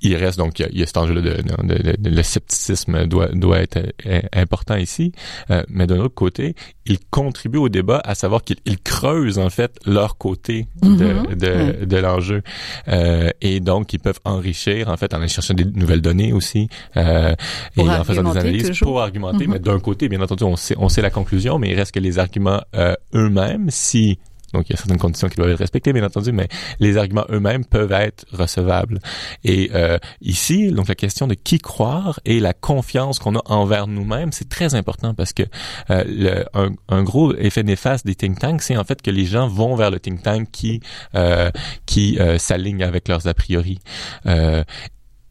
il 0.00 0.16
reste 0.16 0.38
donc 0.38 0.58
il 0.58 0.78
y 0.78 0.82
a, 0.82 0.86
cet 0.86 0.96
enjeu 0.96 1.14
de, 1.14 1.20
de, 1.20 1.96
de, 1.98 2.10
le 2.10 2.22
scepticisme 2.22 3.06
doit 3.06 3.28
doit 3.28 3.60
être 3.60 3.78
euh, 4.06 4.20
important 4.32 4.76
ici. 4.76 5.12
Euh, 5.50 5.62
mais 5.68 5.86
d'un 5.86 5.98
autre 5.98 6.14
côté 6.14 6.54
il 6.86 6.98
contribue 7.10 7.58
au 7.58 7.68
débat 7.68 8.00
à 8.04 8.14
savoir 8.14 8.42
qu'ils 8.42 8.78
creusent 8.82 9.38
en 9.38 9.50
fait 9.50 9.78
leur 9.86 10.18
côté 10.18 10.66
de, 10.82 10.88
mm-hmm. 10.88 11.34
de, 11.34 11.84
de 11.84 11.96
l'enjeu. 11.96 12.42
Euh, 12.88 13.30
et 13.40 13.60
donc 13.60 13.92
ils 13.92 14.00
peuvent 14.00 14.20
enrichir 14.24 14.88
en 14.88 14.96
fait 14.96 15.14
en 15.14 15.26
chercher 15.26 15.54
des 15.54 15.64
nouvelles 15.64 16.02
données 16.02 16.32
aussi 16.32 16.68
euh, 16.96 17.34
et 17.76 17.88
en 17.88 18.04
faisant 18.04 18.22
des 18.32 18.38
analyses 18.38 18.78
pour 18.80 19.00
argumenter. 19.00 19.46
Mm-hmm. 19.46 19.50
mais 19.50 19.58
d'un 19.58 19.80
côté 19.80 20.08
bien 20.08 20.20
entendu 20.20 20.44
on 20.44 20.56
sait 20.56 20.74
on 20.78 20.88
sait 20.88 21.02
la 21.02 21.10
conclusion 21.10 21.58
mais 21.58 21.70
il 21.70 21.74
reste 21.74 21.92
que 21.92 22.00
les 22.00 22.18
arguments 22.18 22.62
euh, 22.74 22.94
eux-mêmes 23.14 23.70
si 23.70 24.18
donc, 24.54 24.68
il 24.68 24.72
y 24.72 24.74
a 24.74 24.78
certaines 24.78 24.98
conditions 24.98 25.28
qui 25.28 25.36
doivent 25.36 25.50
être 25.50 25.58
respectées, 25.58 25.92
bien 25.92 26.04
entendu, 26.04 26.32
mais 26.32 26.48
les 26.78 26.96
arguments 26.96 27.26
eux-mêmes 27.30 27.64
peuvent 27.64 27.92
être 27.92 28.24
recevables. 28.32 29.00
Et 29.42 29.70
euh, 29.74 29.98
ici, 30.22 30.70
donc 30.70 30.88
la 30.88 30.94
question 30.94 31.26
de 31.26 31.34
qui 31.34 31.58
croire 31.58 32.20
et 32.24 32.40
la 32.40 32.52
confiance 32.54 33.18
qu'on 33.18 33.36
a 33.36 33.42
envers 33.46 33.86
nous-mêmes, 33.86 34.32
c'est 34.32 34.48
très 34.48 34.74
important 34.74 35.12
parce 35.12 35.32
que 35.32 35.42
euh, 35.90 36.44
un, 36.54 36.70
un, 36.88 37.02
gros 37.02 37.34
effet 37.36 37.64
néfaste 37.64 38.06
des 38.06 38.14
think 38.14 38.38
tanks, 38.38 38.62
c'est 38.62 38.76
en 38.76 38.84
fait 38.84 39.02
que 39.02 39.10
les 39.10 39.26
gens 39.26 39.48
vont 39.48 39.74
vers 39.74 39.90
le 39.90 39.98
think 39.98 40.22
tank 40.22 40.48
qui 40.52 40.80
euh, 41.14 41.50
qui 41.86 42.18
euh, 42.18 42.38
s'aligne 42.38 42.82
avec 42.82 43.08
leurs 43.08 43.26
a 43.26 43.34
priori. 43.34 43.80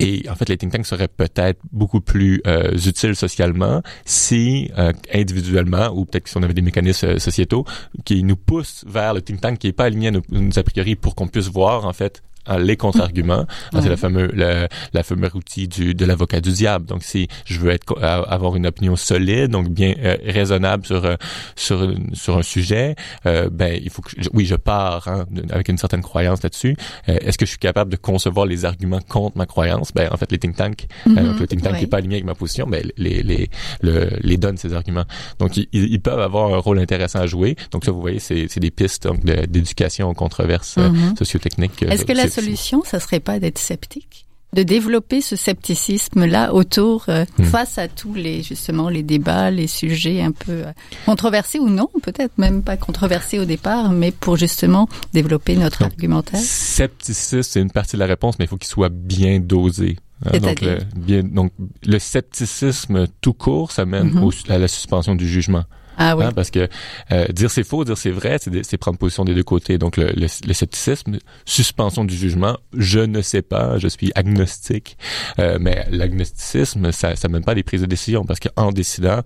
Et 0.04 0.30
en 0.30 0.36
fait, 0.36 0.50
les 0.50 0.58
think 0.58 0.74
tanks 0.74 0.86
seraient 0.86 1.08
peut-être 1.08 1.62
beaucoup 1.72 2.02
plus 2.02 2.42
euh, 2.46 2.72
utiles 2.74 3.16
socialement 3.16 3.82
si 4.04 4.70
euh, 4.78 4.92
individuellement, 5.14 5.88
ou 5.96 6.04
peut-être 6.04 6.28
si 6.28 6.36
on 6.36 6.44
avait 6.44 6.54
des 6.54 6.62
mécanismes 6.62 7.08
euh, 7.08 7.20
sociétaux 7.20 7.64
qui 8.04 8.22
nous 8.26 8.36
poussent 8.36 8.84
vers 8.86 9.14
le 9.14 9.22
think 9.22 9.40
tank 9.40 9.60
qui 9.60 9.68
est 9.68 9.72
pas 9.72 9.86
aligné 9.86 10.10
à 10.10 10.12
nos 10.12 10.60
a 10.60 10.64
priori 10.64 10.98
pour 10.98 11.16
qu'on 11.16 11.30
puisse 11.30 11.48
voir 11.48 11.86
en 11.86 11.94
fait 11.94 12.22
les 12.60 12.78
contre-arguments. 12.78 13.46
Ah, 13.74 13.82
c'est 13.82 13.90
le 13.90 13.96
fameux 13.96 14.30
le, 14.34 14.68
la 14.94 15.04
fameuse 15.04 15.34
outil 15.36 15.68
du, 15.68 15.94
de 15.96 16.06
l'avocat 16.06 16.42
du 16.42 16.52
diable. 16.52 16.86
Donc, 16.86 17.04
si 17.04 17.28
je 17.46 17.60
veux 17.60 17.72
être 17.72 18.02
avoir 18.02 18.56
une 18.56 18.68
opinion 18.68 18.96
solide, 18.96 19.52
donc 19.52 19.70
bien 19.70 19.94
euh, 20.00 20.18
raisonnable 20.26 20.86
sur 20.86 21.06
euh, 21.06 21.16
sur 21.56 21.94
sur 22.14 22.38
un 22.38 22.42
sujet, 22.42 22.96
euh, 23.26 23.50
ben 23.52 23.80
il 23.82 23.90
faut 23.90 24.02
que 24.02 24.12
oui, 24.34 24.46
je 24.46 24.56
pars 24.56 25.08
hein, 25.08 25.26
avec 25.52 25.70
une 25.70 25.78
certaine 25.78 26.02
croyance 26.02 26.44
là-dessus. 26.44 26.76
Est-ce 27.08 27.38
que 27.38 27.46
je 27.46 27.52
suis 27.52 27.60
capable 27.60 27.92
de 27.92 27.98
concevoir 27.98 28.46
les 28.46 28.66
arguments 28.66 29.00
contre 29.08 29.38
ma 29.38 29.46
croyance? 29.46 29.92
Ben 29.94 30.10
en 30.12 30.18
fait, 30.18 30.32
les 30.32 30.38
think 30.38 30.56
tanks, 30.56 30.88
mm-hmm. 31.08 31.40
le 31.40 31.48
think 31.48 31.62
tank 31.62 31.80
n'est 31.80 31.88
pas 31.88 31.98
aligné 31.98 32.16
avec 32.16 32.26
ma 32.26 32.36
position, 32.36 32.66
mais 32.68 32.84
les 32.98 33.24
les 33.24 33.50
le, 33.82 34.10
les 34.22 34.38
donne 34.38 34.58
ces 34.58 34.74
arguments. 34.74 35.06
Donc, 35.40 35.58
ils, 35.58 35.68
ils, 35.72 36.02
peuvent 36.02 36.20
avoir 36.20 36.54
un 36.54 36.58
rôle 36.58 36.80
intéressant 36.80 37.20
à 37.20 37.28
jouer. 37.28 37.56
Donc, 37.72 37.86
ça, 37.86 37.92
vous 37.92 38.02
voyez, 38.02 38.20
c'est 38.20 38.48
c'est 38.50 38.60
des 38.60 38.72
pistes 38.72 39.08
d'éducation 39.24 40.10
aux 40.10 40.14
controverses 40.14 40.78
mm-hmm. 40.78 41.18
sociotechniques. 41.18 41.84
Est-ce 41.84 42.06
que 42.06 42.14
la 42.14 42.28
solution, 42.34 42.84
ça 42.84 43.00
serait 43.00 43.20
pas 43.20 43.40
d'être 43.40 43.60
sceptique 43.60 44.24
de 44.54 44.64
développer 44.64 45.22
ce 45.22 45.36
scepticisme-là 45.36 46.54
autour, 46.54 47.06
euh, 47.10 47.26
hmm. 47.38 47.44
face 47.44 47.78
à 47.78 47.88
tous 47.88 48.14
les 48.14 48.44
justement 48.44 48.88
les 48.88 49.04
débats, 49.04 49.52
les 49.52 49.68
sujets 49.68 50.22
un 50.22 50.32
peu 50.32 50.52
euh, 50.52 50.72
controversés 51.06 51.60
ou 51.60 51.70
non, 51.70 51.90
peut-être 52.04 52.38
même 52.38 52.62
pas 52.62 52.78
controversés 52.78 53.40
au 53.40 53.46
départ, 53.46 53.92
mais 53.92 54.12
pour 54.12 54.38
justement 54.38 54.88
développer 55.12 55.56
notre 55.56 55.82
argumentaire. 55.84 56.40
Scepticisme, 56.40 57.42
c'est 57.42 57.62
une 57.62 57.72
partie 57.72 57.96
de 57.96 58.00
la 58.00 58.06
réponse, 58.06 58.38
mais 58.38 58.46
il 58.46 58.48
faut 58.48 58.58
qu'il 58.58 58.68
soit 58.68 58.90
bien 58.90 59.40
dosé. 59.40 59.98
Hein, 60.26 60.38
donc, 60.38 60.62
le, 60.62 60.78
bien, 60.96 61.24
donc, 61.24 61.52
le 61.84 62.00
scepticisme 62.00 63.08
tout 63.22 63.34
court, 63.34 63.72
ça 63.72 63.86
mène 63.86 64.12
mm-hmm. 64.12 64.52
à 64.52 64.58
la 64.60 64.68
suspension 64.68 65.16
du 65.16 65.28
jugement. 65.28 65.64
Ah 65.98 66.16
oui. 66.18 66.26
Hein, 66.26 66.32
parce 66.34 66.52
que 66.52 66.68
euh, 67.12 67.28
dire 67.28 67.52
c'est 67.52 67.64
faux, 67.64 67.84
dire 67.86 67.98
c'est 67.98 68.12
vrai, 68.12 68.38
c'est 68.40 68.78
prendre 68.78 68.98
position 68.98 69.26
des 69.26 69.36
deux 69.36 69.44
côtés. 69.44 69.78
Donc 69.78 69.98
le, 69.98 70.06
le, 70.16 70.28
le, 70.48 70.54
scepticisme, 70.54 71.18
suspension 71.46 72.06
du 72.06 72.16
jugement, 72.16 72.58
je 72.76 73.00
ne 73.00 73.22
sais 73.22 73.42
pas, 73.42 73.78
je 73.78 73.88
suis 73.88 74.12
agnostique. 74.16 74.98
Euh, 75.40 75.58
mais 75.60 75.86
l'agnosticisme, 75.90 76.92
ça, 76.92 77.16
ça 77.16 77.28
mène 77.28 77.44
pas 77.44 77.52
à 77.52 77.56
des 77.56 77.64
prises 77.64 77.82
de 77.82 77.86
décision 77.86 78.26
parce 78.26 78.40
qu'en 78.40 78.72
décidant, 78.72 79.22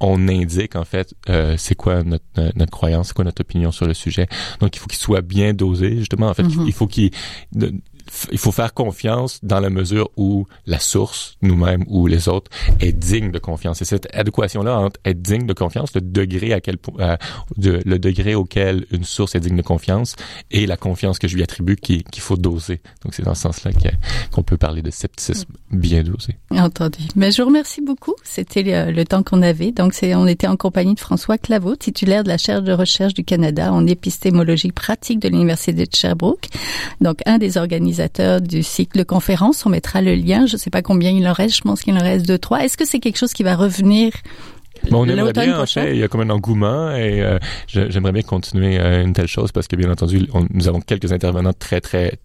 on 0.00 0.28
indique 0.28 0.76
en 0.76 0.84
fait 0.84 1.14
euh, 1.28 1.54
c'est 1.56 1.74
quoi 1.74 2.02
notre, 2.02 2.24
notre 2.56 2.72
croyance, 2.72 3.08
c'est 3.08 3.14
quoi 3.14 3.24
notre 3.24 3.40
opinion 3.42 3.72
sur 3.72 3.86
le 3.86 3.94
sujet. 3.94 4.26
Donc 4.60 4.76
il 4.76 4.78
faut 4.78 4.86
qu'il 4.86 4.98
soit 4.98 5.22
bien 5.22 5.52
dosé 5.54 5.98
justement. 5.98 6.28
En 6.28 6.34
fait, 6.34 6.42
mm-hmm. 6.42 6.66
il 6.66 6.72
faut 6.72 6.86
qu'il 6.86 7.10
il 8.30 8.38
faut 8.38 8.52
faire 8.52 8.74
confiance 8.74 9.40
dans 9.42 9.60
la 9.60 9.70
mesure 9.70 10.10
où 10.16 10.46
la 10.66 10.78
source, 10.78 11.36
nous-mêmes 11.42 11.84
ou 11.88 12.06
les 12.06 12.28
autres, 12.28 12.50
est 12.80 12.92
digne 12.92 13.30
de 13.30 13.38
confiance. 13.38 13.82
Et 13.82 13.84
cette 13.84 14.08
adéquation-là 14.14 14.78
entre 14.78 15.00
être 15.04 15.20
digne 15.20 15.46
de 15.46 15.52
confiance, 15.52 15.94
le 15.94 16.00
degré 16.00 16.52
à 16.52 16.60
quel 16.60 16.76
euh, 17.00 17.16
le 17.56 17.98
degré 17.98 18.34
auquel 18.34 18.86
une 18.90 19.04
source 19.04 19.34
est 19.34 19.40
digne 19.40 19.56
de 19.56 19.62
confiance 19.62 20.16
et 20.50 20.66
la 20.66 20.76
confiance 20.76 21.18
que 21.18 21.28
je 21.28 21.36
lui 21.36 21.42
attribue 21.42 21.76
qu'il 21.76 22.02
faut 22.18 22.36
doser. 22.36 22.80
Donc 23.02 23.14
c'est 23.14 23.22
dans 23.22 23.34
ce 23.34 23.42
sens-là 23.42 23.70
qu'on 24.32 24.42
peut 24.42 24.56
parler 24.56 24.82
de 24.82 24.90
scepticisme 24.90 25.52
bien 25.70 26.02
dosé. 26.02 26.36
Entendu. 26.50 26.98
Mais 27.16 27.30
je 27.30 27.42
vous 27.42 27.48
remercie 27.48 27.80
beaucoup. 27.80 28.14
C'était 28.24 28.62
le, 28.62 29.04
temps 29.04 29.22
qu'on 29.22 29.42
avait. 29.42 29.72
Donc 29.72 29.94
on 30.02 30.26
était 30.26 30.46
en 30.46 30.56
compagnie 30.56 30.94
de 30.94 31.00
François 31.00 31.38
Claveau, 31.38 31.76
titulaire 31.76 32.24
de 32.24 32.28
la 32.28 32.38
chaire 32.38 32.62
de 32.62 32.72
recherche 32.72 33.14
du 33.14 33.24
Canada 33.24 33.72
en 33.72 33.86
épistémologie 33.86 34.72
pratique 34.72 35.20
de 35.20 35.28
l'université 35.28 35.86
de 35.86 35.86
Sherbrooke. 35.94 36.48
Donc 37.00 37.20
un 37.26 37.38
des 37.38 37.56
organisateurs 37.56 37.97
du 38.40 38.62
cycle 38.62 38.98
de 38.98 39.04
conférence. 39.04 39.66
On 39.66 39.70
mettra 39.70 40.02
le 40.02 40.14
lien. 40.14 40.46
Je 40.46 40.54
ne 40.54 40.58
sais 40.58 40.70
pas 40.70 40.82
combien 40.82 41.10
il 41.10 41.26
en 41.28 41.32
reste. 41.32 41.56
Je 41.56 41.62
pense 41.62 41.82
qu'il 41.82 41.94
en 41.94 42.02
reste 42.02 42.26
deux, 42.26 42.38
trois. 42.38 42.64
Est-ce 42.64 42.76
que 42.76 42.86
c'est 42.86 43.00
quelque 43.00 43.18
chose 43.18 43.32
qui 43.32 43.42
va 43.42 43.56
revenir 43.56 44.12
Bon, 44.90 45.04
on 45.04 45.08
aimerait 45.08 45.32
bien, 45.32 45.60
en 45.60 45.66
fait, 45.66 45.92
il 45.94 45.98
y 45.98 46.04
a 46.04 46.08
comme 46.08 46.20
un 46.20 46.30
engouement 46.30 46.92
et 46.92 47.20
euh, 47.20 47.38
j'aimerais 47.66 48.12
bien 48.12 48.22
continuer 48.22 48.78
euh, 48.78 49.02
une 49.02 49.12
telle 49.12 49.26
chose 49.26 49.50
parce 49.50 49.66
que 49.66 49.76
bien 49.76 49.90
entendu, 49.90 50.28
nous 50.50 50.68
avons 50.68 50.80
quelques 50.80 51.12
intervenants 51.12 51.52
très 51.52 51.80
très 51.80 52.18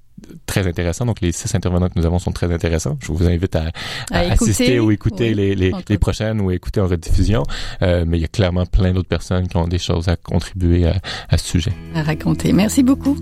très 0.46 0.68
intéressants. 0.68 1.06
Donc 1.06 1.22
les 1.22 1.32
six 1.32 1.54
intervenants 1.56 1.90
que 1.90 1.98
nous 1.98 2.06
avons 2.06 2.20
sont 2.20 2.32
très 2.32 2.52
intéressants. 2.52 2.98
Je 3.02 3.12
vous 3.12 3.28
invite 3.28 3.56
à, 3.56 3.72
assister 4.12 4.80
ou 4.80 4.92
écouter 4.92 5.34
les, 5.34 5.56
les, 5.56 5.72
les, 5.90 5.98
prochaines 5.98 6.42
ou 6.42 6.52
écouter 6.52 6.82
en 6.82 6.88
rediffusion. 6.88 7.44
Euh, 7.82 8.06
mais 8.08 8.18
il 8.18 8.22
y 8.22 8.26
a 8.26 8.30
clairement 8.30 8.66
plein 8.66 8.94
d'autres 8.94 9.10
personnes 9.10 9.48
qui 9.48 9.58
ont 9.58 9.68
des 9.68 9.80
choses 9.80 10.08
à 10.08 10.16
contribuer 10.16 10.88
à, 10.88 10.98
à 11.30 11.38
ce 11.38 11.48
sujet. 11.48 11.74
À 11.96 12.04
raconter. 12.04 12.54
Merci 12.54 12.84
beaucoup. 12.84 13.18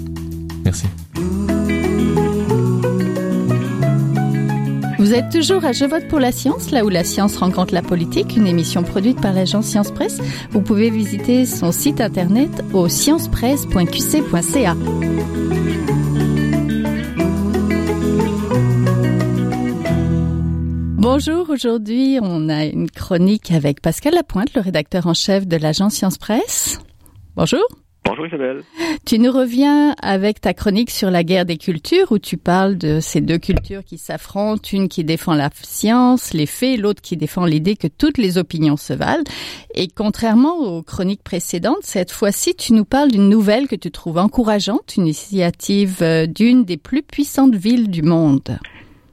Merci. 0.64 0.88
Vous 5.12 5.17
êtes 5.17 5.30
toujours 5.30 5.65
à 5.65 5.74
Je 5.74 5.84
vote 5.84 6.08
pour 6.08 6.21
la 6.21 6.32
science, 6.32 6.71
là 6.71 6.86
où 6.86 6.89
la 6.89 7.04
science 7.04 7.36
rencontre 7.36 7.74
la 7.74 7.82
politique, 7.82 8.38
une 8.38 8.47
émission 8.47 8.82
produite 8.82 9.19
par 9.19 9.34
l'agence 9.34 9.65
Science 9.65 9.91
Presse. 9.91 10.21
Vous 10.52 10.62
pouvez 10.62 10.89
visiter 10.89 11.45
son 11.45 11.74
site 11.74 12.00
internet 12.00 12.50
au 12.71 12.88
sciencepresse.qc.ca. 12.88 14.74
Bonjour, 20.95 21.50
aujourd'hui 21.50 22.17
on 22.21 22.47
a 22.47 22.63
une 22.63 22.89
chronique 22.89 23.52
avec 23.52 23.82
Pascal 23.82 24.13
Lapointe, 24.13 24.54
le 24.56 24.62
rédacteur 24.62 25.08
en 25.08 25.13
chef 25.13 25.45
de 25.45 25.58
l'agence 25.58 25.95
Science 25.95 26.17
Presse. 26.17 26.80
Bonjour. 27.36 27.65
Bonjour 28.04 28.26
Isabelle. 28.26 28.64
Tu 29.06 29.20
nous 29.20 29.32
reviens 29.32 29.96
avec 30.02 30.42
ta 30.42 30.54
chronique 30.54 30.90
sur 30.90 31.12
la 31.12 31.24
guerre 31.24 31.46
des 31.46 31.58
cultures 31.58 32.12
où 32.12 32.18
tu 32.18 32.36
parles 32.36 32.78
de 32.78 33.00
ces 33.00 33.22
deux 33.22 33.38
cultures 33.38 33.84
qui 33.84 33.98
s'affrontent, 33.98 34.70
une 34.74 34.90
qui 34.90 35.04
défend 35.04 35.34
la 35.34 35.50
science, 35.62 36.34
les 36.34 36.48
faits, 36.48 36.80
l'autre 36.80 37.02
qui 37.02 37.16
défend 37.16 37.46
l'idée 37.46 37.76
que 37.76 37.88
toutes 37.88 38.18
les 38.18 38.38
opinions 38.38 38.76
se 38.76 38.94
valent. 38.94 39.24
Et 39.76 39.88
contrairement 39.88 40.58
aux 40.58 40.82
chroniques 40.82 41.24
précédentes, 41.24 41.84
cette 41.84 42.12
fois-ci, 42.12 42.56
tu 42.56 42.74
nous 42.74 42.86
parles 42.86 43.12
d'une 43.12 43.30
nouvelle 43.30 43.68
que 43.68 43.76
tu 43.76 43.92
trouves 43.92 44.18
encourageante, 44.18 44.96
une 44.98 45.04
initiative 45.04 46.00
euh, 46.02 46.26
d'une 46.26 46.66
des 46.66 46.78
plus 46.78 47.04
puissantes 47.04 47.56
villes 47.56 47.90
du 47.90 48.02
monde. 48.02 48.58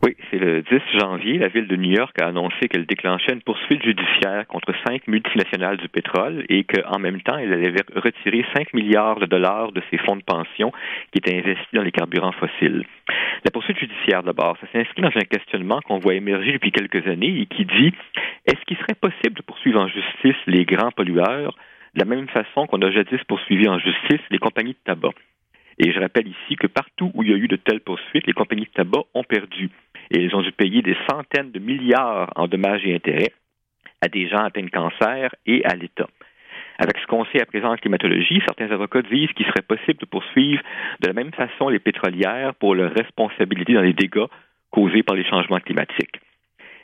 Oui, 0.01 0.15
c'est 0.31 0.39
le 0.39 0.63
10 0.63 1.01
janvier, 1.01 1.39
la 1.39 1.49
ville 1.49 1.67
de 1.67 1.75
New 1.75 1.91
York 1.91 2.15
a 2.23 2.29
annoncé 2.29 2.69
qu'elle 2.69 2.87
déclenchait 2.87 3.33
une 3.33 3.43
poursuite 3.43 3.83
judiciaire 3.83 4.47
contre 4.47 4.73
cinq 4.87 5.09
multinationales 5.09 5.77
du 5.77 5.89
pétrole 5.89 6.45
et 6.49 6.63
qu'en 6.63 7.01
même 7.01 7.21
temps, 7.21 7.37
elle 7.37 7.53
allait 7.53 7.75
retirer 7.97 8.45
5 8.57 8.75
milliards 8.75 9.19
de 9.19 9.27
dollars 9.27 9.73
de 9.73 9.83
ses 9.91 9.99
fonds 9.99 10.15
de 10.15 10.23
pension 10.23 10.71
qui 11.11 11.19
étaient 11.19 11.37
investis 11.37 11.67
dans 11.73 11.83
les 11.83 11.91
carburants 11.91 12.31
fossiles. 12.31 12.85
La 13.45 13.51
poursuite 13.51 13.79
judiciaire, 13.79 14.23
d'abord, 14.23 14.57
ça 14.61 14.69
s'inscrit 14.73 15.03
dans 15.03 15.17
un 15.17 15.27
questionnement 15.29 15.81
qu'on 15.81 15.99
voit 15.99 16.15
émerger 16.15 16.53
depuis 16.53 16.71
quelques 16.71 17.05
années 17.09 17.41
et 17.41 17.47
qui 17.47 17.65
dit 17.65 17.93
est-ce 18.47 18.65
qu'il 18.67 18.77
serait 18.77 18.95
possible 18.95 19.35
de 19.35 19.43
poursuivre 19.43 19.81
en 19.81 19.89
justice 19.89 20.41
les 20.47 20.65
grands 20.65 20.93
pollueurs 20.93 21.57
de 21.95 22.01
la 22.01 22.05
même 22.05 22.29
façon 22.29 22.69
qu'on 22.69 22.83
a 22.83 22.91
jadis 22.93 23.23
poursuivi 23.27 23.69
en 23.69 23.81
justice 23.81 24.21
les 24.31 24.39
compagnies 24.39 24.75
de 24.75 24.85
tabac? 24.85 25.11
Et 25.79 25.93
je 25.93 26.01
rappelle 26.01 26.27
ici 26.27 26.57
que 26.57 26.67
partout 26.67 27.11
où 27.15 27.23
il 27.23 27.31
y 27.31 27.33
a 27.33 27.37
eu 27.37 27.47
de 27.47 27.57
telles 27.57 27.81
poursuites, 27.81 28.27
les 28.27 28.33
compagnies 28.33 28.65
de 28.65 28.71
tabac 28.71 29.05
ont 29.15 29.23
perdu 29.23 29.71
et 30.11 30.23
ils 30.23 30.35
ont 30.35 30.43
dû 30.43 30.53
payer 30.53 30.83
des 30.83 30.97
centaines 31.11 31.51
de 31.51 31.59
milliards 31.59 32.31
en 32.37 32.47
dommages 32.47 32.85
et 32.85 32.95
intérêts 32.95 33.33
à 34.01 34.09
des 34.09 34.29
gens 34.29 34.45
atteints 34.45 34.63
de 34.63 34.71
cancer 34.71 35.35
et 35.47 35.65
à 35.65 35.75
l'État. 35.75 36.07
Avec 36.79 36.97
ce 36.99 37.07
qu'on 37.07 37.25
sait 37.27 37.43
à 37.43 37.47
présent 37.47 37.73
en 37.73 37.77
climatologie, 37.77 38.41
certains 38.47 38.71
avocats 38.71 39.03
disent 39.03 39.33
qu'il 39.33 39.47
serait 39.47 39.67
possible 39.67 39.99
de 39.99 40.07
poursuivre 40.07 40.63
de 41.01 41.09
la 41.09 41.13
même 41.13 41.33
façon 41.33 41.69
les 41.69 41.81
pétrolières 41.81 42.55
pour 42.55 42.77
leur 42.77 42.93
responsabilité 42.93 43.75
dans 43.75 43.83
les 43.83 43.95
dégâts 43.95 44.29
causés 44.71 45.03
par 45.03 45.17
les 45.17 45.25
changements 45.25 45.59
climatiques. 45.59 46.21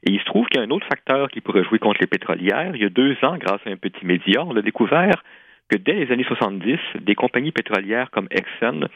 Et 0.07 0.11
il 0.11 0.21
se 0.21 0.25
trouve 0.25 0.47
qu'il 0.49 0.61
y 0.61 0.65
a 0.65 0.67
un 0.67 0.71
autre 0.71 0.87
facteur 0.89 1.31
qui 1.31 1.41
pourrait 1.41 1.65
jouer 1.65 1.79
contre 1.79 2.01
les 2.01 2.09
pétrolières. 2.09 2.73
Il 2.75 2.83
y 2.83 2.85
a 2.85 2.91
deux 2.91 3.17
ans, 3.23 3.37
grâce 3.39 3.61
à 3.67 3.71
un 3.71 3.77
petit 3.77 4.05
média, 4.05 4.45
on 4.45 4.57
a 4.57 4.63
découvert 4.63 5.23
que 5.71 5.77
dès 5.77 5.95
les 5.95 6.13
années 6.13 6.25
70, 6.25 6.79
des 7.01 7.15
compagnies 7.15 7.53
pétrolières 7.53 8.11
comme 8.11 8.29
Exxon 8.31 8.89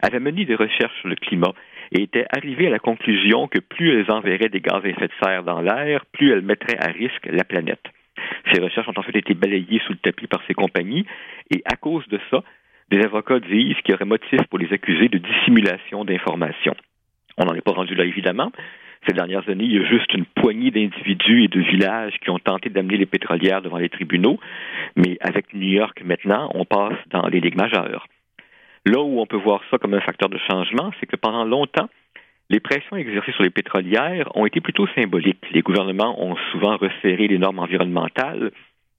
avaient 0.00 0.20
mené 0.20 0.44
des 0.44 0.54
recherches 0.54 0.98
sur 1.00 1.08
le 1.08 1.16
climat 1.16 1.52
et 1.92 2.02
étaient 2.02 2.26
arrivées 2.34 2.68
à 2.68 2.70
la 2.70 2.78
conclusion 2.78 3.46
que 3.48 3.58
plus 3.58 3.92
elles 3.92 4.10
enverraient 4.10 4.48
des 4.48 4.60
gaz 4.60 4.84
à 4.84 4.88
effet 4.88 5.08
de 5.08 5.12
serre 5.22 5.44
dans 5.44 5.60
l'air, 5.60 6.04
plus 6.12 6.32
elles 6.32 6.42
mettraient 6.42 6.78
à 6.78 6.90
risque 6.90 7.26
la 7.26 7.44
planète. 7.44 7.84
Ces 8.52 8.60
recherches 8.60 8.88
ont 8.88 8.98
en 8.98 9.02
fait 9.02 9.18
été 9.18 9.34
balayées 9.34 9.80
sous 9.86 9.92
le 9.92 9.98
tapis 9.98 10.26
par 10.26 10.42
ces 10.46 10.54
compagnies 10.54 11.06
et 11.50 11.62
à 11.64 11.76
cause 11.76 12.06
de 12.08 12.18
ça, 12.30 12.42
des 12.90 13.00
avocats 13.02 13.40
disent 13.40 13.76
qu'il 13.82 13.92
y 13.92 13.94
aurait 13.94 14.04
motif 14.04 14.40
pour 14.50 14.58
les 14.58 14.72
accuser 14.72 15.08
de 15.08 15.18
dissimulation 15.18 16.04
d'informations. 16.04 16.76
On 17.38 17.44
n'en 17.44 17.54
est 17.54 17.64
pas 17.64 17.72
rendu 17.72 17.94
là, 17.94 18.04
évidemment, 18.04 18.52
ces 19.06 19.12
dernières 19.14 19.48
années, 19.48 19.64
il 19.64 19.72
y 19.72 19.84
a 19.84 19.88
juste 19.88 20.12
une 20.14 20.24
poignée 20.24 20.70
d'individus 20.70 21.44
et 21.44 21.48
de 21.48 21.60
villages 21.60 22.14
qui 22.22 22.30
ont 22.30 22.38
tenté 22.38 22.70
d'amener 22.70 22.96
les 22.96 23.06
pétrolières 23.06 23.62
devant 23.62 23.78
les 23.78 23.88
tribunaux, 23.88 24.38
mais 24.96 25.16
avec 25.20 25.52
New 25.54 25.68
York 25.68 26.02
maintenant, 26.04 26.50
on 26.54 26.64
passe 26.64 26.98
dans 27.10 27.26
les 27.28 27.40
ligues 27.40 27.56
majeures. 27.56 28.06
Là 28.86 29.00
où 29.00 29.20
on 29.20 29.26
peut 29.26 29.36
voir 29.36 29.62
ça 29.70 29.78
comme 29.78 29.94
un 29.94 30.00
facteur 30.00 30.28
de 30.28 30.38
changement, 30.50 30.90
c'est 31.00 31.06
que 31.06 31.16
pendant 31.16 31.44
longtemps, 31.44 31.88
les 32.50 32.60
pressions 32.60 32.96
exercées 32.96 33.32
sur 33.32 33.42
les 33.42 33.50
pétrolières 33.50 34.28
ont 34.36 34.44
été 34.44 34.60
plutôt 34.60 34.86
symboliques. 34.94 35.44
Les 35.52 35.62
gouvernements 35.62 36.22
ont 36.22 36.36
souvent 36.52 36.76
resserré 36.76 37.26
les 37.26 37.38
normes 37.38 37.58
environnementales, 37.58 38.50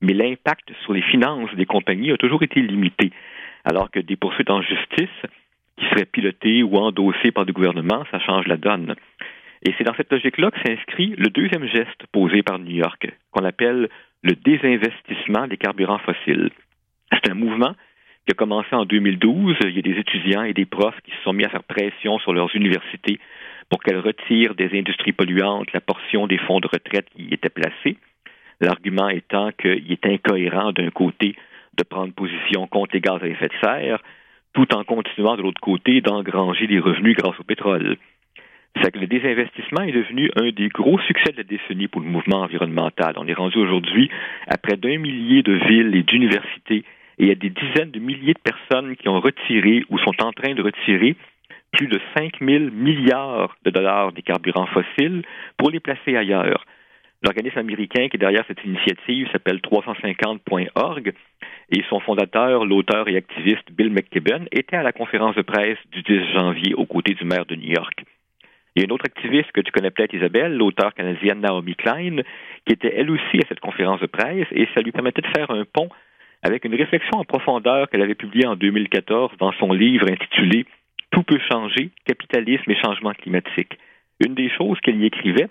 mais 0.01 0.13
l'impact 0.13 0.71
sur 0.83 0.93
les 0.93 1.03
finances 1.03 1.53
des 1.55 1.67
compagnies 1.67 2.11
a 2.11 2.17
toujours 2.17 2.41
été 2.41 2.61
limité, 2.61 3.11
alors 3.63 3.91
que 3.91 3.99
des 3.99 4.15
poursuites 4.15 4.49
en 4.49 4.61
justice 4.61 5.21
qui 5.77 5.85
seraient 5.89 6.05
pilotées 6.05 6.63
ou 6.63 6.75
endossées 6.77 7.31
par 7.31 7.45
des 7.45 7.53
gouvernements, 7.53 8.03
ça 8.09 8.19
change 8.19 8.47
la 8.47 8.57
donne. 8.57 8.95
Et 9.65 9.73
c'est 9.78 9.84
dans 9.84 9.95
cette 9.95 10.12
logique-là 10.12 10.51
que 10.51 10.60
s'inscrit 10.63 11.15
le 11.17 11.30
deuxième 11.30 11.65
geste 11.65 12.06
posé 12.12 12.43
par 12.43 12.60
New 12.60 12.75
York, 12.75 13.08
qu'on 13.32 13.43
appelle 13.43 13.89
le 14.21 14.34
désinvestissement 14.34 15.47
des 15.47 15.58
carburants 15.58 15.97
fossiles. 15.97 16.51
C'est 17.12 17.32
un 17.32 17.34
mouvement 17.34 17.73
qui 18.25 18.32
a 18.32 18.36
commencé 18.36 18.75
en 18.75 18.86
2012. 18.86 19.58
Il 19.63 19.75
y 19.75 19.80
a 19.80 19.82
des 19.82 19.99
étudiants 19.99 20.43
et 20.43 20.54
des 20.54 20.65
profs 20.65 20.99
qui 21.04 21.12
se 21.12 21.21
sont 21.23 21.34
mis 21.34 21.45
à 21.45 21.49
faire 21.49 21.63
pression 21.63 22.19
sur 22.19 22.32
leurs 22.32 22.56
universités 22.56 23.19
pour 23.69 23.82
qu'elles 23.82 23.99
retirent 23.99 24.54
des 24.54 24.69
industries 24.78 25.13
polluantes 25.13 25.73
la 25.73 25.82
portion 25.82 26.28
des 26.28 26.38
fonds 26.38 26.60
de 26.60 26.67
retraite 26.67 27.08
qui 27.15 27.23
y 27.23 27.34
était 27.34 27.49
placée. 27.49 27.97
L'argument 28.62 29.10
étant 29.10 29.51
qu'il 29.51 29.91
est 29.91 30.06
incohérent 30.06 30.73
d'un 30.73 30.91
côté 30.91 31.36
de 31.75 31.84
prendre 31.84 32.13
position 32.13 32.67
contre 32.67 32.93
les 32.93 33.01
gaz 33.01 33.21
à 33.23 33.28
effet 33.28 33.47
de 33.47 33.54
serre, 33.63 33.99
tout 34.54 34.73
en 34.75 34.84
continuant 34.84 35.36
de 35.36 35.41
l'autre 35.41 35.60
côté 35.60 36.01
d'engranger 36.01 36.67
des 36.67 36.80
revenus 36.80 37.17
grâce 37.17 37.39
au 37.39 37.43
pétrole. 37.43 37.97
C'est 38.81 38.91
que 38.91 38.99
le 38.99 39.07
désinvestissement 39.07 39.81
est 39.81 39.93
devenu 39.93 40.29
un 40.35 40.51
des 40.51 40.67
gros 40.67 40.99
succès 40.99 41.31
de 41.31 41.38
la 41.38 41.43
décennie 41.43 41.88
pour 41.88 42.01
le 42.01 42.07
mouvement 42.07 42.41
environnemental. 42.41 43.13
On 43.17 43.27
est 43.27 43.33
rendu 43.33 43.57
aujourd'hui 43.57 44.09
à 44.47 44.57
près 44.57 44.77
d'un 44.77 44.97
millier 44.97 45.43
de 45.43 45.53
villes 45.53 45.95
et 45.95 46.03
d'universités 46.03 46.83
et 47.17 47.23
il 47.23 47.27
y 47.27 47.31
a 47.31 47.35
des 47.35 47.49
dizaines 47.49 47.91
de 47.91 47.99
milliers 47.99 48.33
de 48.33 48.51
personnes 48.51 48.95
qui 48.97 49.07
ont 49.07 49.19
retiré 49.19 49.83
ou 49.89 49.97
sont 49.99 50.21
en 50.21 50.31
train 50.33 50.53
de 50.53 50.61
retirer 50.61 51.15
plus 51.71 51.88
de 51.88 51.99
5 52.17 52.39
000 52.41 52.71
milliards 52.71 53.55
de 53.63 53.71
dollars 53.71 54.11
des 54.11 54.21
carburants 54.21 54.67
fossiles 54.67 55.23
pour 55.57 55.71
les 55.71 55.79
placer 55.79 56.15
ailleurs. 56.15 56.65
L'organisme 57.23 57.59
américain 57.59 58.07
qui 58.07 58.17
est 58.17 58.19
derrière 58.19 58.43
cette 58.47 58.63
initiative 58.63 59.29
s'appelle 59.31 59.57
350.org 59.57 61.13
et 61.71 61.83
son 61.89 61.99
fondateur, 62.01 62.65
l'auteur 62.65 63.07
et 63.07 63.15
activiste 63.15 63.71
Bill 63.71 63.89
McKibben, 63.89 64.47
était 64.51 64.75
à 64.75 64.83
la 64.83 64.91
conférence 64.91 65.35
de 65.35 65.41
presse 65.41 65.79
du 65.91 66.03
10 66.03 66.33
janvier 66.33 66.73
aux 66.75 66.85
côtés 66.85 67.13
du 67.13 67.25
maire 67.25 67.45
de 67.45 67.55
New 67.55 67.71
York. 67.71 68.03
Il 68.75 68.81
y 68.81 68.83
a 68.83 68.85
une 68.85 68.91
autre 68.91 69.05
activiste 69.05 69.51
que 69.53 69.61
tu 69.61 69.71
connais 69.71 69.89
peut-être, 69.89 70.13
Isabelle, 70.13 70.57
l'auteur 70.57 70.93
canadienne 70.93 71.39
Naomi 71.39 71.75
Klein, 71.75 72.17
qui 72.65 72.73
était 72.73 72.93
elle 72.93 73.09
aussi 73.09 73.38
à 73.38 73.47
cette 73.47 73.61
conférence 73.61 74.01
de 74.01 74.05
presse 74.05 74.47
et 74.51 74.67
ça 74.73 74.81
lui 74.81 74.91
permettait 74.91 75.21
de 75.21 75.27
faire 75.27 75.49
un 75.49 75.63
pont 75.63 75.88
avec 76.43 76.65
une 76.65 76.75
réflexion 76.75 77.17
en 77.17 77.23
profondeur 77.23 77.89
qu'elle 77.89 78.01
avait 78.01 78.15
publiée 78.15 78.45
en 78.45 78.57
2014 78.57 79.31
dans 79.39 79.53
son 79.53 79.71
livre 79.71 80.11
intitulé 80.11 80.65
Tout 81.09 81.23
peut 81.23 81.39
changer, 81.49 81.91
capitalisme 82.05 82.69
et 82.69 82.75
changement 82.75 83.13
climatique. 83.13 83.77
Une 84.19 84.35
des 84.35 84.49
choses 84.49 84.77
qu'elle 84.81 85.01
y 85.01 85.05
écrivait, 85.05 85.47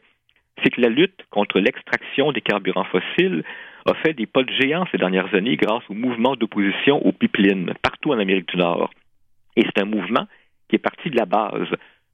c'est 0.62 0.70
que 0.70 0.82
la 0.82 0.90
lutte 0.90 1.24
contre 1.30 1.60
l'extraction 1.60 2.30
des 2.30 2.42
carburants 2.42 2.84
fossiles 2.84 3.42
a 3.86 3.94
fait 3.94 4.12
des 4.12 4.26
pas 4.26 4.42
de 4.42 4.52
géant 4.52 4.84
ces 4.92 4.98
dernières 4.98 5.34
années 5.34 5.56
grâce 5.56 5.82
au 5.88 5.94
mouvement 5.94 6.36
d'opposition 6.36 7.04
aux 7.04 7.12
pipelines 7.12 7.72
partout 7.82 8.12
en 8.12 8.18
Amérique 8.18 8.48
du 8.48 8.58
Nord. 8.58 8.90
Et 9.56 9.62
c'est 9.62 9.82
un 9.82 9.86
mouvement 9.86 10.26
qui 10.68 10.76
est 10.76 10.78
parti 10.78 11.08
de 11.08 11.16
la 11.16 11.26
base 11.26 11.68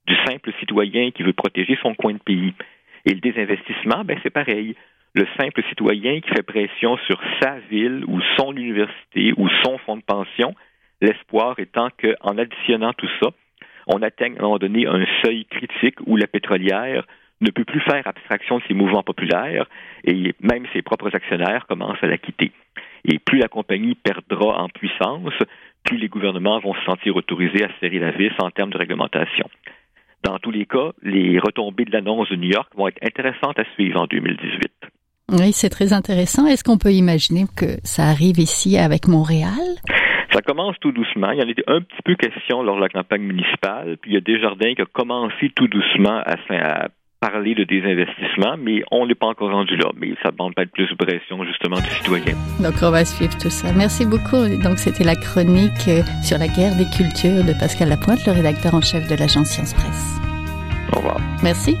du 0.07 0.15
simple 0.25 0.51
citoyen 0.59 1.11
qui 1.11 1.23
veut 1.23 1.33
protéger 1.33 1.77
son 1.81 1.93
coin 1.95 2.13
de 2.13 2.19
pays. 2.19 2.53
Et 3.05 3.13
le 3.13 3.19
désinvestissement, 3.19 4.03
ben 4.03 4.19
c'est 4.23 4.29
pareil. 4.29 4.75
Le 5.13 5.25
simple 5.37 5.61
citoyen 5.69 6.21
qui 6.21 6.29
fait 6.29 6.43
pression 6.43 6.97
sur 7.05 7.19
sa 7.41 7.59
ville 7.69 8.03
ou 8.07 8.19
son 8.37 8.55
université 8.55 9.33
ou 9.35 9.49
son 9.63 9.77
fonds 9.79 9.97
de 9.97 10.03
pension, 10.03 10.55
l'espoir 11.01 11.59
étant 11.59 11.89
qu'en 12.01 12.37
additionnant 12.37 12.93
tout 12.93 13.09
ça, 13.21 13.29
on 13.87 14.01
atteigne 14.01 14.35
à 14.37 14.39
un 14.39 14.43
moment 14.43 14.57
donné 14.57 14.87
un 14.87 15.05
seuil 15.23 15.45
critique 15.45 15.97
où 16.05 16.15
la 16.15 16.27
pétrolière 16.27 17.05
ne 17.41 17.49
peut 17.49 17.65
plus 17.65 17.81
faire 17.81 18.05
abstraction 18.05 18.59
de 18.59 18.63
ses 18.67 18.73
mouvements 18.73 19.03
populaires 19.03 19.67
et 20.05 20.33
même 20.39 20.65
ses 20.73 20.81
propres 20.81 21.13
actionnaires 21.13 21.65
commencent 21.67 22.03
à 22.03 22.07
la 22.07 22.17
quitter. 22.17 22.51
Et 23.03 23.17
plus 23.17 23.39
la 23.39 23.47
compagnie 23.47 23.95
perdra 23.95 24.61
en 24.61 24.69
puissance, 24.69 25.33
plus 25.83 25.97
les 25.97 26.07
gouvernements 26.07 26.59
vont 26.59 26.75
se 26.75 26.83
sentir 26.85 27.15
autorisés 27.15 27.63
à 27.63 27.69
serrer 27.79 27.99
la 27.99 28.11
vis 28.11 28.31
en 28.39 28.51
termes 28.51 28.69
de 28.69 28.77
réglementation. 28.77 29.49
Dans 30.23 30.37
tous 30.39 30.51
les 30.51 30.65
cas, 30.65 30.91
les 31.01 31.39
retombées 31.39 31.85
de 31.85 31.91
l'annonce 31.91 32.29
de 32.29 32.35
New 32.35 32.49
York 32.49 32.69
vont 32.75 32.87
être 32.87 33.03
intéressantes 33.03 33.57
à 33.57 33.63
suivre 33.73 33.99
en 34.01 34.05
2018. 34.05 34.71
Oui, 35.39 35.51
c'est 35.53 35.69
très 35.69 35.93
intéressant. 35.93 36.45
Est-ce 36.45 36.63
qu'on 36.63 36.77
peut 36.77 36.91
imaginer 36.91 37.45
que 37.55 37.79
ça 37.83 38.03
arrive 38.03 38.37
ici 38.37 38.77
avec 38.77 39.07
Montréal? 39.07 39.77
Ça 40.33 40.41
commence 40.41 40.75
tout 40.79 40.91
doucement. 40.91 41.31
Il 41.31 41.39
y 41.39 41.43
en 41.43 41.47
a 41.47 41.75
un 41.75 41.81
petit 41.81 42.01
peu 42.03 42.15
question 42.15 42.63
lors 42.63 42.75
de 42.75 42.81
la 42.81 42.89
campagne 42.89 43.21
municipale. 43.21 43.97
Puis 44.01 44.11
il 44.11 44.13
y 44.13 44.17
a 44.17 44.21
Desjardins 44.21 44.73
qui 44.75 44.81
a 44.81 44.85
commencé 44.85 45.51
tout 45.55 45.67
doucement 45.67 46.21
à, 46.25 46.35
à 46.49 46.87
parler 47.21 47.53
de 47.53 47.63
désinvestissement, 47.63 48.57
mais 48.59 48.83
on 48.91 49.05
n'est 49.05 49.15
pas 49.15 49.27
encore 49.27 49.51
rendu 49.51 49.77
là. 49.77 49.91
Mais 49.95 50.13
ça 50.23 50.31
demande 50.31 50.55
pas 50.55 50.65
de 50.65 50.71
plus 50.71 50.89
de 50.89 50.95
pression, 50.95 51.43
justement, 51.45 51.77
du 51.77 51.89
citoyen. 51.89 52.35
Donc, 52.59 52.73
on 52.81 52.89
va 52.89 53.05
suivre 53.05 53.37
tout 53.37 53.51
ça. 53.51 53.71
Merci 53.73 54.05
beaucoup. 54.05 54.47
Donc, 54.63 54.79
c'était 54.79 55.03
la 55.03 55.15
chronique 55.15 55.87
euh, 55.87 56.01
sur 56.23 56.39
la 56.39 56.47
guerre 56.47 56.75
des 56.75 56.89
cultures 56.89 57.45
de 57.45 57.53
Pascal 57.57 57.89
Lapointe, 57.89 58.25
le 58.25 58.33
rédacteur 58.33 58.73
en 58.73 58.81
chef 58.81 59.07
de 59.07 59.15
l'agence 59.15 59.49
Science 59.49 59.73
Presse. 59.75 60.19
Au 60.93 60.97
revoir. 60.97 61.21
Merci. 61.43 61.77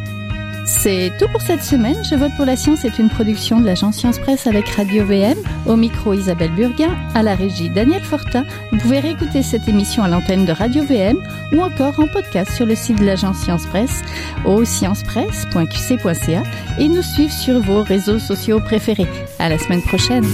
C'est 0.79 1.11
tout 1.19 1.27
pour 1.27 1.41
cette 1.41 1.63
semaine. 1.63 1.97
Je 2.09 2.15
vote 2.15 2.31
pour 2.35 2.45
la 2.45 2.55
science 2.55 2.85
est 2.85 2.97
une 2.97 3.09
production 3.09 3.59
de 3.59 3.65
l'agence 3.65 3.97
Science 3.97 4.17
Presse 4.17 4.47
avec 4.47 4.67
Radio 4.69 5.05
VM. 5.05 5.37
Au 5.67 5.75
micro 5.75 6.13
Isabelle 6.13 6.51
Burguin, 6.51 6.95
à 7.13 7.21
la 7.21 7.35
régie 7.35 7.69
Daniel 7.69 8.01
Fortin. 8.01 8.45
Vous 8.71 8.79
pouvez 8.79 8.99
réécouter 8.99 9.43
cette 9.43 9.67
émission 9.67 10.01
à 10.01 10.07
l'antenne 10.07 10.45
de 10.45 10.51
Radio 10.51 10.83
VM 10.83 11.21
ou 11.51 11.61
encore 11.61 11.99
en 11.99 12.07
podcast 12.07 12.51
sur 12.53 12.65
le 12.65 12.75
site 12.75 12.99
de 12.99 13.05
l'agence 13.05 13.37
Science 13.37 13.65
Presse 13.65 14.01
au 14.45 14.65
sciencepresse.qc.ca 14.65 16.43
et 16.79 16.87
nous 16.87 17.03
suivre 17.03 17.33
sur 17.33 17.59
vos 17.59 17.83
réseaux 17.83 18.19
sociaux 18.19 18.59
préférés. 18.59 19.07
À 19.39 19.49
la 19.49 19.59
semaine 19.59 19.83
prochaine. 19.83 20.25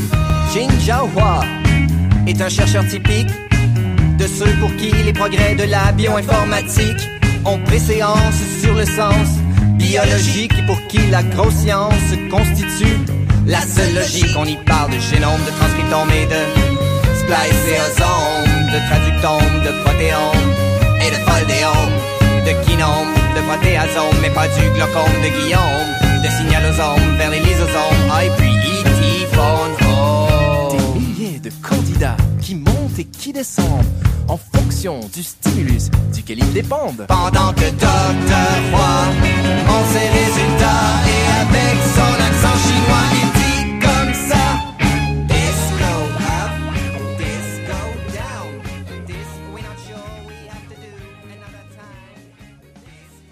Jin 0.54 0.69
est 2.28 2.41
un 2.41 2.50
chercheur 2.50 2.88
typique 2.88 3.32
de 4.17 4.28
ceux 4.28 4.54
pour 4.60 4.73
qui 4.78 4.91
les 5.04 5.13
progrès 5.13 5.56
de 5.56 5.63
la 5.63 5.91
bioinformatique 5.91 7.10
ont 7.43 7.60
préséance 7.60 8.39
sur 8.62 8.76
le 8.76 8.86
sens 8.86 9.46
biologique 9.77 10.65
pour 10.65 10.79
qui 10.87 10.99
la 11.09 11.23
grosse 11.23 11.65
constitue 12.29 12.97
la 13.45 13.61
seule 13.61 13.93
logique. 13.95 14.35
On 14.37 14.45
y 14.45 14.57
parle 14.65 14.91
de 14.91 14.99
génome, 14.99 15.41
de 15.45 15.51
transcriptome 15.57 16.09
et 16.11 16.25
de 16.25 16.41
spliceosome, 17.19 18.47
de 18.73 18.79
traductome, 18.89 19.63
de 19.63 19.71
protéome 19.83 20.47
et 21.01 21.09
de 21.09 21.19
foldéome, 21.25 21.95
de 22.45 22.65
kinome, 22.65 23.13
de 23.35 23.41
protéasome, 23.41 24.17
mais 24.21 24.29
pas 24.29 24.47
du 24.47 24.69
glaucome 24.75 25.17
de 25.23 25.29
Guillaume, 25.29 25.89
de 26.23 26.29
signalosome 26.29 27.17
vers 27.17 27.29
les 27.29 27.39
lysosomes, 27.39 28.11
ah, 28.11 28.25
et 28.25 28.31
puis 28.37 28.56
de 31.47 31.67
candidats 31.67 32.17
qui 32.41 32.55
montent 32.55 32.99
et 32.99 33.05
qui 33.05 33.31
descendent 33.31 33.86
en 34.27 34.38
fonction 34.38 34.99
du 35.13 35.23
stimulus 35.23 35.89
duquel 36.13 36.39
ils 36.39 36.53
dépendent. 36.53 37.05
Pendant 37.07 37.53
que 37.53 37.69
Dr. 37.71 38.49
Roy, 38.73 39.05
on 39.69 39.81
ses 39.93 40.07
résultats 40.19 40.88
et 41.07 41.23
avec 41.41 41.77
son 41.95 42.13
accent 42.27 42.57
chinois, 42.67 43.07
il 43.13 43.37